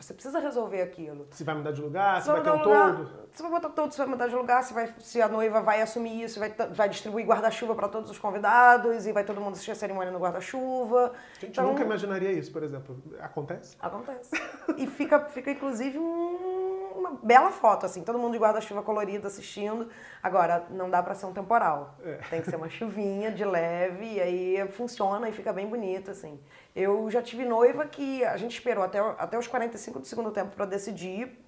você 0.00 0.14
precisa 0.14 0.38
resolver 0.38 0.80
aquilo. 0.82 1.26
Se 1.30 1.44
vai 1.44 1.54
mudar 1.54 1.72
de 1.72 1.80
lugar, 1.82 2.20
se 2.20 2.26
Você 2.26 2.32
vai 2.32 2.42
ter 2.42 2.50
um 2.50 2.62
lugar- 2.62 2.96
todo. 2.96 3.20
Você 3.32 3.42
vai 3.42 3.50
botar 3.52 3.68
todo, 3.68 3.92
você 3.92 3.98
vai 3.98 4.06
mudar 4.08 4.26
de 4.28 4.34
lugar, 4.34 4.62
você 4.64 4.74
vai, 4.74 4.92
se 4.98 5.22
a 5.22 5.28
noiva 5.28 5.60
vai 5.60 5.80
assumir 5.82 6.22
isso, 6.22 6.40
vai, 6.40 6.52
vai 6.72 6.88
distribuir 6.88 7.24
guarda-chuva 7.26 7.74
para 7.76 7.86
todos 7.88 8.10
os 8.10 8.18
convidados 8.18 9.06
e 9.06 9.12
vai 9.12 9.22
todo 9.24 9.40
mundo 9.40 9.52
assistir 9.52 9.70
a 9.70 9.74
cerimônia 9.76 10.10
no 10.12 10.18
guarda-chuva. 10.18 11.12
A 11.36 11.40
gente 11.40 11.52
Então, 11.52 11.66
nunca 11.66 11.82
imaginaria 11.84 12.32
isso, 12.32 12.50
por 12.50 12.62
exemplo. 12.62 13.00
Acontece? 13.20 13.76
Acontece. 13.78 14.30
E 14.76 14.86
fica, 14.86 15.20
fica 15.26 15.50
inclusive, 15.50 15.98
um- 15.98 16.49
uma 16.94 17.18
bela 17.22 17.50
foto, 17.50 17.86
assim, 17.86 18.02
todo 18.02 18.18
mundo 18.18 18.32
de 18.32 18.38
guarda-chuva 18.38 18.82
colorido 18.82 19.26
assistindo. 19.26 19.88
Agora, 20.22 20.66
não 20.70 20.90
dá 20.90 21.02
pra 21.02 21.14
ser 21.14 21.26
um 21.26 21.32
temporal. 21.32 21.96
É. 22.04 22.18
Tem 22.28 22.40
que 22.40 22.50
ser 22.50 22.56
uma 22.56 22.68
chuvinha 22.70 23.30
de 23.30 23.44
leve, 23.44 24.14
e 24.14 24.20
aí 24.20 24.68
funciona 24.68 25.28
e 25.28 25.32
fica 25.32 25.52
bem 25.52 25.66
bonito, 25.66 26.10
assim. 26.10 26.40
Eu 26.74 27.10
já 27.10 27.22
tive 27.22 27.44
noiva 27.44 27.86
que 27.86 28.24
a 28.24 28.36
gente 28.36 28.52
esperou 28.52 28.84
até, 28.84 28.98
até 28.98 29.38
os 29.38 29.46
45 29.46 30.00
do 30.00 30.06
segundo 30.06 30.30
tempo 30.30 30.54
pra 30.54 30.64
decidir, 30.64 31.38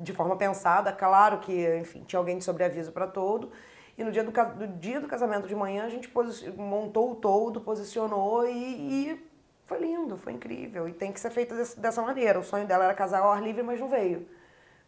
de 0.00 0.12
forma 0.12 0.36
pensada. 0.36 0.92
Claro 0.92 1.38
que, 1.38 1.78
enfim, 1.78 2.04
tinha 2.04 2.18
alguém 2.18 2.38
de 2.38 2.44
sobreaviso 2.44 2.92
pra 2.92 3.06
todo. 3.06 3.50
E 3.98 4.04
no 4.04 4.12
dia 4.12 4.22
do, 4.22 4.30
do 4.30 4.66
dia 4.78 5.00
do 5.00 5.08
casamento 5.08 5.48
de 5.48 5.54
manhã, 5.54 5.84
a 5.84 5.88
gente 5.88 6.10
montou 6.56 7.12
o 7.12 7.14
todo, 7.14 7.60
posicionou 7.60 8.46
e, 8.46 9.10
e 9.10 9.30
foi 9.64 9.78
lindo, 9.78 10.16
foi 10.16 10.34
incrível. 10.34 10.88
E 10.88 10.92
tem 10.92 11.12
que 11.12 11.18
ser 11.18 11.30
feito 11.30 11.54
dessa 11.76 12.02
maneira. 12.02 12.38
O 12.38 12.44
sonho 12.44 12.66
dela 12.66 12.84
era 12.84 12.94
casar 12.94 13.22
ao 13.22 13.32
ar 13.32 13.42
livre, 13.42 13.62
mas 13.62 13.80
não 13.80 13.88
veio. 13.88 14.26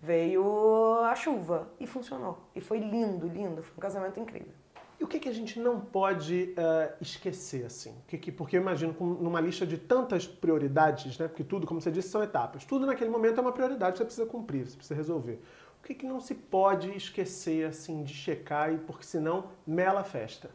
Veio 0.01 1.01
a 1.05 1.15
chuva 1.17 1.69
e 1.81 1.87
funcionou. 1.87 2.39
E 2.55 2.61
foi 2.61 2.79
lindo, 2.79 3.27
lindo. 3.27 3.63
Foi 3.63 3.75
um 3.77 3.81
casamento 3.81 4.21
incrível. 4.21 4.53
E 5.01 5.05
o 5.05 5.07
que, 5.09 5.19
que 5.21 5.29
a 5.29 5.33
gente 5.35 5.61
não 5.61 5.81
pode 5.81 6.55
eh, 6.57 6.93
esquecer, 7.01 7.65
assim? 7.67 7.95
Que 8.07 8.19
que- 8.19 8.33
porque 8.33 8.57
eu 8.57 8.61
imagino, 8.61 8.93
com- 8.95 9.05
numa 9.07 9.41
lista 9.41 9.65
de 9.67 9.79
tantas 9.79 10.27
prioridades, 10.27 11.19
né? 11.19 11.29
Porque 11.29 11.45
tudo, 11.45 11.67
como 11.67 11.81
você 11.81 11.91
disse, 11.91 12.09
são 12.09 12.23
etapas. 12.23 12.65
Tudo 12.65 12.85
naquele 12.87 13.11
momento 13.11 13.39
é 13.39 13.41
uma 13.41 13.53
prioridade 13.53 13.93
que 13.93 13.99
você 13.99 14.05
precisa 14.05 14.27
cumprir, 14.27 14.67
você 14.69 14.77
precisa 14.77 14.95
resolver. 14.97 15.41
O 15.81 15.87
que, 15.87 15.95
que 15.95 16.07
não 16.07 16.21
se 16.21 16.35
pode 16.35 16.91
esquecer, 16.97 17.67
assim, 17.67 18.03
de 18.03 18.13
checar, 18.13 18.73
e 18.73 18.79
porque 18.79 19.05
senão 19.05 19.45
mela 19.67 20.01
a 20.01 20.05
festa? 20.05 20.51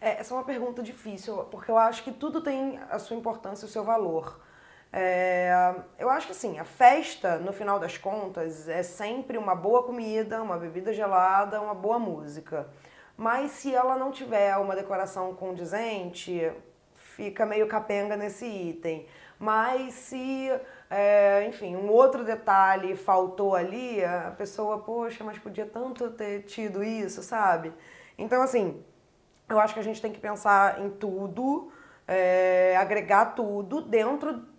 É, 0.00 0.20
essa 0.20 0.32
é 0.32 0.36
uma 0.36 0.44
pergunta 0.44 0.82
difícil, 0.82 1.36
porque 1.50 1.70
eu 1.70 1.76
acho 1.76 2.02
que 2.04 2.12
tudo 2.12 2.40
tem 2.40 2.78
a 2.88 2.98
sua 3.00 3.16
importância 3.16 3.66
e 3.66 3.68
o 3.68 3.70
seu 3.70 3.82
valor. 3.84 4.40
É, 4.92 5.74
eu 5.98 6.10
acho 6.10 6.26
que 6.26 6.32
assim, 6.32 6.58
a 6.58 6.64
festa, 6.64 7.38
no 7.38 7.52
final 7.52 7.78
das 7.78 7.96
contas, 7.96 8.68
é 8.68 8.82
sempre 8.82 9.38
uma 9.38 9.54
boa 9.54 9.84
comida, 9.84 10.42
uma 10.42 10.56
bebida 10.56 10.92
gelada, 10.92 11.60
uma 11.60 11.74
boa 11.74 11.98
música. 11.98 12.68
Mas 13.16 13.52
se 13.52 13.74
ela 13.74 13.96
não 13.96 14.10
tiver 14.10 14.56
uma 14.56 14.74
decoração 14.74 15.34
condizente, 15.34 16.50
fica 16.94 17.44
meio 17.46 17.68
capenga 17.68 18.16
nesse 18.16 18.46
item. 18.46 19.06
Mas 19.38 19.94
se, 19.94 20.50
é, 20.90 21.46
enfim, 21.46 21.76
um 21.76 21.90
outro 21.90 22.24
detalhe 22.24 22.96
faltou 22.96 23.54
ali, 23.54 24.04
a 24.04 24.34
pessoa, 24.36 24.78
poxa, 24.80 25.22
mas 25.24 25.38
podia 25.38 25.66
tanto 25.66 26.10
ter 26.10 26.42
tido 26.42 26.82
isso, 26.82 27.22
sabe? 27.22 27.72
Então, 28.18 28.42
assim, 28.42 28.84
eu 29.48 29.58
acho 29.58 29.74
que 29.74 29.80
a 29.80 29.82
gente 29.82 30.00
tem 30.00 30.12
que 30.12 30.20
pensar 30.20 30.80
em 30.80 30.90
tudo, 30.90 31.72
é, 32.06 32.76
agregar 32.76 33.34
tudo 33.34 33.80
dentro 33.80 34.49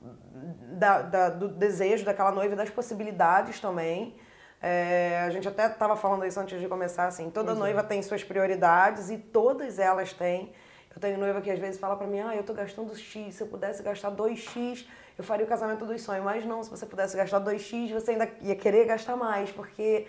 da- 0.81 1.01
da- 1.03 1.29
do 1.29 1.47
desejo 1.47 2.03
daquela 2.03 2.31
noiva 2.31 2.55
das 2.55 2.69
possibilidades 2.71 3.59
também. 3.59 4.15
É, 4.61 5.21
a 5.25 5.29
gente 5.29 5.47
até 5.47 5.67
estava 5.67 5.95
falando 5.95 6.25
isso 6.25 6.39
antes 6.39 6.59
de 6.59 6.67
começar, 6.67 7.05
assim, 7.05 7.29
toda 7.29 7.47
Pois 7.47 7.57
é. 7.57 7.59
noiva 7.59 7.83
tem 7.83 8.01
suas 8.01 8.23
prioridades 8.23 9.09
e 9.11 9.17
todas 9.17 9.77
elas 9.79 10.11
têm. 10.13 10.51
Eu 10.95 10.99
tenho 10.99 11.17
noiva 11.19 11.39
que 11.39 11.49
às 11.51 11.59
vezes 11.59 11.79
fala 11.79 11.95
pra 11.95 12.05
mim, 12.07 12.19
ah, 12.19 12.35
eu 12.35 12.43
tô 12.43 12.53
gastando 12.53 12.95
X, 12.95 13.35
se 13.35 13.41
eu 13.43 13.47
pudesse 13.47 13.81
gastar 13.83 14.09
2X, 14.11 14.85
eu 15.17 15.23
faria 15.23 15.45
o 15.45 15.49
casamento 15.49 15.85
dos 15.85 16.01
sonhos. 16.01 16.23
Mas 16.25 16.43
não, 16.45 16.61
se 16.63 16.69
você 16.69 16.85
pudesse 16.85 17.15
gastar 17.15 17.39
2X, 17.39 17.91
você 17.91 18.11
ainda 18.11 18.27
ia 18.41 18.55
querer 18.55 18.85
gastar 18.85 19.15
mais, 19.15 19.51
porque 19.51 20.07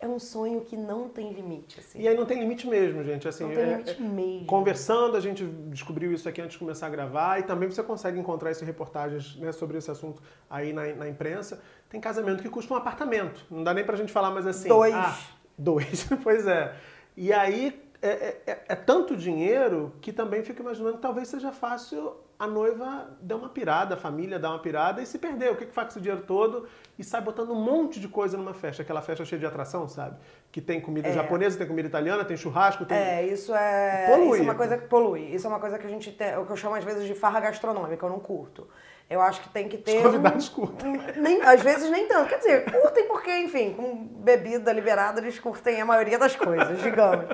é 0.00 0.08
um 0.08 0.18
sonho 0.18 0.62
que 0.62 0.76
não 0.76 1.08
tem 1.08 1.30
limite, 1.32 1.78
assim. 1.78 2.00
E 2.00 2.08
aí 2.08 2.16
não 2.16 2.24
tem 2.24 2.40
limite 2.40 2.66
mesmo, 2.66 3.04
gente. 3.04 3.28
Assim, 3.28 3.44
não 3.44 3.50
tem 3.50 3.58
é- 3.62 3.76
limite 3.76 4.02
mesmo. 4.02 4.46
Conversando, 4.46 5.16
a 5.16 5.20
gente 5.20 5.44
descobriu 5.44 6.10
isso 6.12 6.26
aqui 6.28 6.40
antes 6.40 6.54
de 6.54 6.58
começar 6.58 6.86
a 6.86 6.90
gravar 6.90 7.38
e 7.38 7.42
também 7.42 7.70
você 7.70 7.82
consegue 7.82 8.18
encontrar 8.18 8.50
essas 8.50 8.66
reportagens 8.66 9.36
né, 9.36 9.52
sobre 9.52 9.76
esse 9.76 9.90
assunto 9.90 10.22
aí 10.48 10.72
na, 10.72 10.86
na 10.94 11.08
imprensa. 11.08 11.62
Tem 11.88 12.00
casamento 12.00 12.42
que 12.42 12.48
custa 12.48 12.72
um 12.72 12.76
apartamento. 12.78 13.44
Não 13.50 13.62
dá 13.62 13.74
nem 13.74 13.84
pra 13.84 13.96
gente 13.96 14.10
falar 14.10 14.30
mais 14.30 14.46
assim. 14.46 14.68
Dois. 14.68 14.94
Ah, 14.94 15.18
dois, 15.58 16.08
pois 16.22 16.46
é. 16.46 16.74
E 17.16 17.32
aí 17.32 17.78
é, 18.00 18.08
é- 18.08 18.42
é- 18.46 18.64
é 18.68 18.74
tanto 18.74 19.14
dinheiro 19.14 19.92
que 20.00 20.12
também 20.12 20.42
fico 20.42 20.62
imaginando 20.62 20.96
que 20.96 21.02
talvez 21.02 21.28
seja 21.28 21.52
fácil 21.52 22.14
a 22.40 22.46
noiva 22.46 23.06
dar 23.20 23.36
uma 23.36 23.50
pirada, 23.50 23.94
a 23.94 23.98
família 23.98 24.38
dar 24.38 24.48
uma 24.48 24.58
pirada 24.58 25.02
e 25.02 25.06
se 25.06 25.18
perder. 25.18 25.52
O 25.52 25.56
que, 25.56 25.66
que 25.66 25.74
faz 25.74 25.88
com 25.88 25.90
esse 25.92 26.00
dinheiro 26.00 26.24
todo 26.26 26.66
e 26.98 27.04
sai 27.04 27.20
botando 27.20 27.50
um 27.50 27.54
monte 27.62 28.00
de 28.00 28.08
coisa 28.08 28.36
numa 28.38 28.54
festa, 28.54 28.80
aquela 28.82 29.02
festa 29.02 29.26
cheia 29.26 29.38
de 29.38 29.44
atração, 29.44 29.86
sabe? 29.86 30.16
Que 30.50 30.60
tem 30.60 30.80
comida 30.80 31.08
É. 31.08 31.12
japonesa, 31.12 31.58
tem 31.58 31.66
comida 31.66 31.86
italiana, 31.86 32.24
tem 32.24 32.38
churrasco, 32.38 32.86
tem. 32.86 32.96
É, 32.96 33.26
isso 33.26 33.54
é, 33.54 34.06
Polui. 34.10 34.28
isso 34.38 34.40
é 34.40 34.42
uma 34.42 34.54
coisa 34.54 34.78
que 34.78 34.86
polui. 34.88 35.20
Isso 35.34 35.46
é 35.46 35.50
uma 35.50 35.60
coisa 35.60 35.78
que 35.78 35.86
a 35.86 35.90
gente 35.90 36.10
tem, 36.12 36.36
o 36.38 36.46
que 36.46 36.52
eu 36.52 36.56
chamo 36.56 36.74
às 36.76 36.82
vezes 36.84 37.06
de 37.06 37.14
farra 37.14 37.40
gastronômica, 37.40 38.06
eu 38.06 38.10
não 38.10 38.18
curto. 38.18 38.66
Eu 39.10 39.20
acho 39.20 39.42
que 39.42 39.48
tem 39.50 39.68
que 39.68 39.76
ter. 39.76 39.96
Os 39.98 40.02
convidados 40.04 40.48
curtem. 40.48 40.96
um- 40.96 41.20
nem, 41.20 41.42
às 41.42 41.60
vezes 41.60 41.90
nem 41.90 42.06
tanto. 42.08 42.28
Quer 42.28 42.38
dizer, 42.38 42.70
curtem 42.72 43.06
porque, 43.06 43.36
enfim, 43.38 43.74
com 43.74 44.06
bebida 44.06 44.72
liberada, 44.72 45.20
eles 45.20 45.38
curtem 45.38 45.80
a 45.80 45.84
maioria 45.84 46.18
das 46.18 46.34
coisas, 46.36 46.80
digamos. 46.80 47.26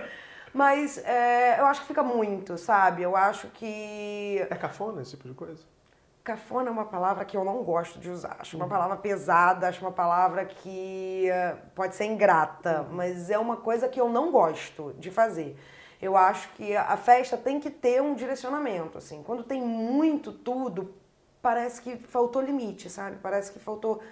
Mas 0.52 0.98
é, 0.98 1.60
eu 1.60 1.66
acho 1.66 1.82
que 1.82 1.86
fica 1.88 2.02
muito, 2.02 2.56
sabe? 2.58 3.02
Eu 3.02 3.16
acho 3.16 3.48
que 3.48 4.38
É 4.50 4.54
cafona 4.56 5.02
esse 5.02 5.12
tipo 5.12 5.28
de 5.28 5.34
coisa? 5.34 5.62
Cafona 6.24 6.68
é 6.68 6.72
uma 6.72 6.84
palavra 6.86 7.24
que 7.24 7.36
eu 7.36 7.44
não 7.44 7.62
gosto 7.62 8.00
de 8.00 8.10
usar. 8.10 8.36
Acho 8.40 8.56
uma 8.56 8.66
palavra 8.66 8.96
pesada, 8.96 9.68
acho 9.68 9.80
uma 9.80 9.92
palavra 9.92 10.44
que 10.44 11.28
eh, 11.30 11.56
pode 11.74 11.94
ser 11.94 12.06
ingrata, 12.06 12.82
mas 12.90 13.30
é 13.30 13.38
uma 13.38 13.56
coisa 13.58 13.88
que 13.88 14.00
eu 14.00 14.08
não 14.08 14.32
gosto 14.32 14.92
de 14.98 15.08
fazer. 15.10 15.56
Eu 16.02 16.16
acho 16.16 16.48
que 16.54 16.74
a 16.76 16.96
festa 16.96 17.36
tem 17.36 17.60
que 17.60 17.70
ter 17.70 18.02
um 18.02 18.14
direcionamento, 18.14 18.98
assim. 18.98 19.22
Quando 19.22 19.44
tem 19.44 19.62
muito 19.62 20.32
tudo, 20.32 20.92
parece 21.40 21.80
que 21.80 21.96
faltou 21.96 22.42
limite, 22.42 22.90
sabe? 22.90 23.18
Parece 23.22 23.52
que 23.52 23.58
faltou... 23.60 24.02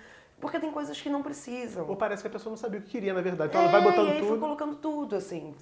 Porque 0.41 0.59
tem 0.61 0.71
coisas 0.71 1.00
que 1.00 1.09
não 1.09 1.23
precisam. 1.23 1.87
Ou 1.88 1.97
parece 1.97 2.23
que 2.23 2.29
a 2.29 2.31
pessoa 2.31 2.50
não 2.50 2.57
sabia 2.57 2.79
o 2.81 2.83
que 2.83 2.91
queria, 2.91 3.14
na 3.14 3.23
verdade. 3.23 3.50
Então 3.50 3.62
ela 3.62 3.71
vai 3.71 3.83
botando 3.83 4.09
É, 4.09 4.11
e 4.11 4.12
aí 4.14 4.19
foi 4.21 4.29
tudo. 4.29 4.41
colocando 4.41 4.76
tudo, 4.76 5.17
assim. 5.17 5.55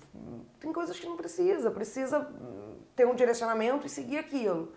Tem 0.58 0.72
coisas 0.72 0.98
que 0.98 1.06
não 1.06 1.16
precisa, 1.16 1.70
precisa 1.70 2.20
hum, 2.40 2.76
ter 2.96 3.06
um 3.06 3.14
direcionamento 3.14 3.86
e 3.86 3.90
seguir 3.90 4.18
aquilo. 4.18 4.72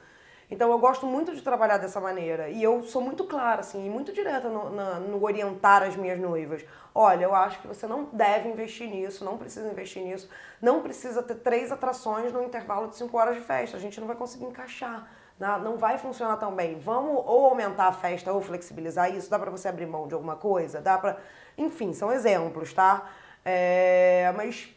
Então 0.51 0.69
eu 0.69 0.77
gosto 0.77 1.07
muito 1.07 1.33
de 1.33 1.41
trabalhar 1.41 1.77
dessa 1.79 1.99
maneira. 1.99 2.49
E 2.49 2.61
eu 2.61 2.83
sou 2.83 3.01
muito 3.01 3.23
clara, 3.23 3.61
assim, 3.61 3.83
e 3.83 3.89
muito 3.89 4.13
direta 4.13 4.47
no, 4.47 4.69
na, 4.69 4.99
no 4.99 5.23
orientar 5.23 5.81
as 5.81 5.95
minhas 5.95 6.19
noivas. 6.19 6.63
Olha, 6.93 7.25
eu 7.25 7.33
acho 7.33 7.59
que 7.59 7.67
você 7.67 7.87
não 7.87 8.05
deve 8.13 8.47
investir 8.49 8.87
nisso, 8.87 9.25
não 9.25 9.37
precisa 9.39 9.67
investir 9.67 10.03
nisso, 10.03 10.29
não 10.61 10.81
precisa 10.83 11.23
ter 11.23 11.35
três 11.35 11.71
atrações 11.71 12.31
no 12.31 12.43
intervalo 12.43 12.87
de 12.89 12.95
cinco 12.95 13.17
horas 13.17 13.35
de 13.35 13.41
festa. 13.41 13.75
A 13.75 13.79
gente 13.79 13.99
não 13.99 14.05
vai 14.07 14.15
conseguir 14.15 14.45
encaixar. 14.45 15.09
Não 15.39 15.77
vai 15.77 15.97
funcionar 15.97 16.37
tão 16.37 16.55
bem. 16.55 16.79
Vamos 16.79 17.23
ou 17.25 17.45
aumentar 17.45 17.87
a 17.87 17.91
festa 17.91 18.31
ou 18.31 18.41
flexibilizar 18.41 19.13
isso. 19.13 19.29
Dá 19.29 19.37
para 19.37 19.51
você 19.51 19.67
abrir 19.67 19.85
mão 19.85 20.07
de 20.07 20.13
alguma 20.13 20.35
coisa? 20.35 20.81
Dá 20.81 20.97
para. 20.97 21.17
Enfim, 21.57 21.93
são 21.93 22.11
exemplos, 22.11 22.73
tá? 22.73 23.09
É... 23.43 24.31
Mas, 24.35 24.69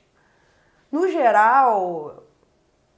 no 0.91 1.09
geral, 1.09 2.25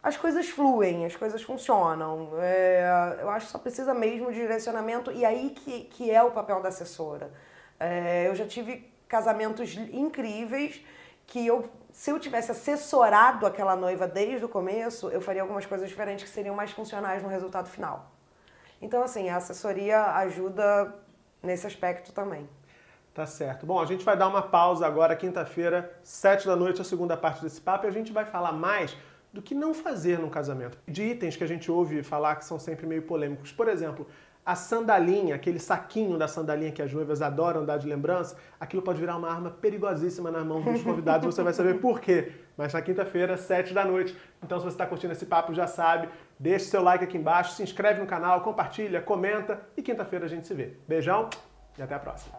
as 0.03 0.17
coisas 0.17 0.49
fluem, 0.49 1.05
as 1.05 1.15
coisas 1.15 1.43
funcionam. 1.43 2.31
É, 2.41 3.19
eu 3.21 3.29
acho 3.29 3.47
que 3.47 3.53
só 3.53 3.59
precisa 3.59 3.93
mesmo 3.93 4.33
de 4.33 4.41
direcionamento 4.41 5.13
e 5.13 5.25
aí 5.25 5.51
que, 5.51 5.85
que 5.85 6.11
é 6.11 6.23
o 6.23 6.31
papel 6.31 6.63
da 6.63 6.71
assessora. 6.71 7.31
É, 7.79 8.27
eu 8.27 8.35
já 8.35 8.47
tive 8.47 8.91
casamentos 9.07 9.75
incríveis 9.93 10.83
que 11.27 11.47
eu, 11.47 11.69
se 11.93 12.11
eu 12.11 12.19
tivesse 12.19 12.51
assessorado 12.51 13.47
aquela 13.47 13.77
noiva 13.77 14.07
desde 14.07 14.45
o 14.45 14.49
começo, 14.49 15.09
eu 15.09 15.21
faria 15.21 15.43
algumas 15.43 15.67
coisas 15.67 15.89
diferentes 15.89 16.25
que 16.25 16.31
seriam 16.31 16.55
mais 16.55 16.71
funcionais 16.71 17.23
no 17.23 17.29
resultado 17.29 17.69
final. 17.69 18.11
Então, 18.81 19.03
assim, 19.03 19.29
a 19.29 19.37
assessoria 19.37 20.03
ajuda 20.17 20.95
nesse 21.43 21.67
aspecto 21.67 22.13
também. 22.13 22.49
Tá 23.13 23.27
certo. 23.27 23.67
Bom, 23.67 23.81
a 23.81 23.87
gente 23.87 24.05
vai 24.05 24.17
dar 24.17 24.29
uma 24.29 24.43
pausa 24.43 24.87
agora, 24.87 25.17
quinta-feira, 25.17 25.93
sete 26.03 26.47
da 26.47 26.55
noite, 26.55 26.81
a 26.81 26.85
segunda 26.85 27.17
parte 27.17 27.43
desse 27.43 27.61
papo, 27.61 27.87
e 27.87 27.89
a 27.89 27.93
gente 27.93 28.13
vai 28.13 28.25
falar 28.25 28.53
mais 28.53 28.97
do 29.33 29.43
que 29.43 29.55
não 29.55 29.75
fazer 29.75 30.19
num 30.19 30.31
casamento. 30.31 30.79
De 30.87 31.03
itens 31.03 31.37
que 31.37 31.45
a 31.45 31.47
gente 31.47 31.71
ouve 31.71 32.03
falar 32.03 32.37
que 32.37 32.45
são 32.45 32.59
sempre 32.59 32.87
meio 32.87 33.03
polêmicos. 33.03 33.53
Por 33.53 33.69
exemplo, 33.69 34.07
a 34.45 34.55
sandalinha, 34.55 35.35
aquele 35.35 35.59
saquinho 35.59 36.17
da 36.17 36.27
sandalinha 36.27 36.73
que 36.73 36.83
as 36.83 36.93
noivas 36.93 37.23
adoram 37.23 37.65
dar 37.65 37.77
de 37.77 37.87
lembrança, 37.87 38.37
aquilo 38.59 38.83
pode 38.83 38.99
virar 38.99 39.17
uma 39.17 39.31
arma 39.31 39.51
perigosíssima 39.51 40.31
na 40.31 40.45
mão 40.45 40.63
dos 40.63 40.83
convidados. 40.83 41.27
Você 41.27 41.43
vai 41.43 41.53
saber 41.53 41.81
por 41.81 42.01
quê. 42.01 42.33
Mas 42.57 42.73
na 42.73 42.83
quinta-feira, 42.83 43.37
sete 43.37 43.73
da 43.73 43.85
noite. 43.85 44.17
Então, 44.43 44.59
se 44.59 44.65
você 44.65 44.75
está 44.75 44.87
curtindo 44.87 45.13
esse 45.13 45.27
papo, 45.27 45.55
já 45.55 45.67
sabe. 45.67 46.09
Deixe 46.39 46.67
seu 46.67 46.83
like 46.83 47.05
aqui 47.05 47.17
embaixo, 47.17 47.55
se 47.55 47.63
inscreve 47.63 48.01
no 48.01 48.07
canal, 48.07 48.43
compartilha, 48.43 49.01
comenta. 49.01 49.61
E 49.77 49.83
quinta-feira 49.83 50.27
a 50.27 50.29
gente 50.29 50.47
se 50.47 50.55
vê. 50.55 50.77
Beijão 50.87 51.31
e 51.79 51.83
até 51.83 51.95
a 51.95 51.99
próxima. 51.99 52.39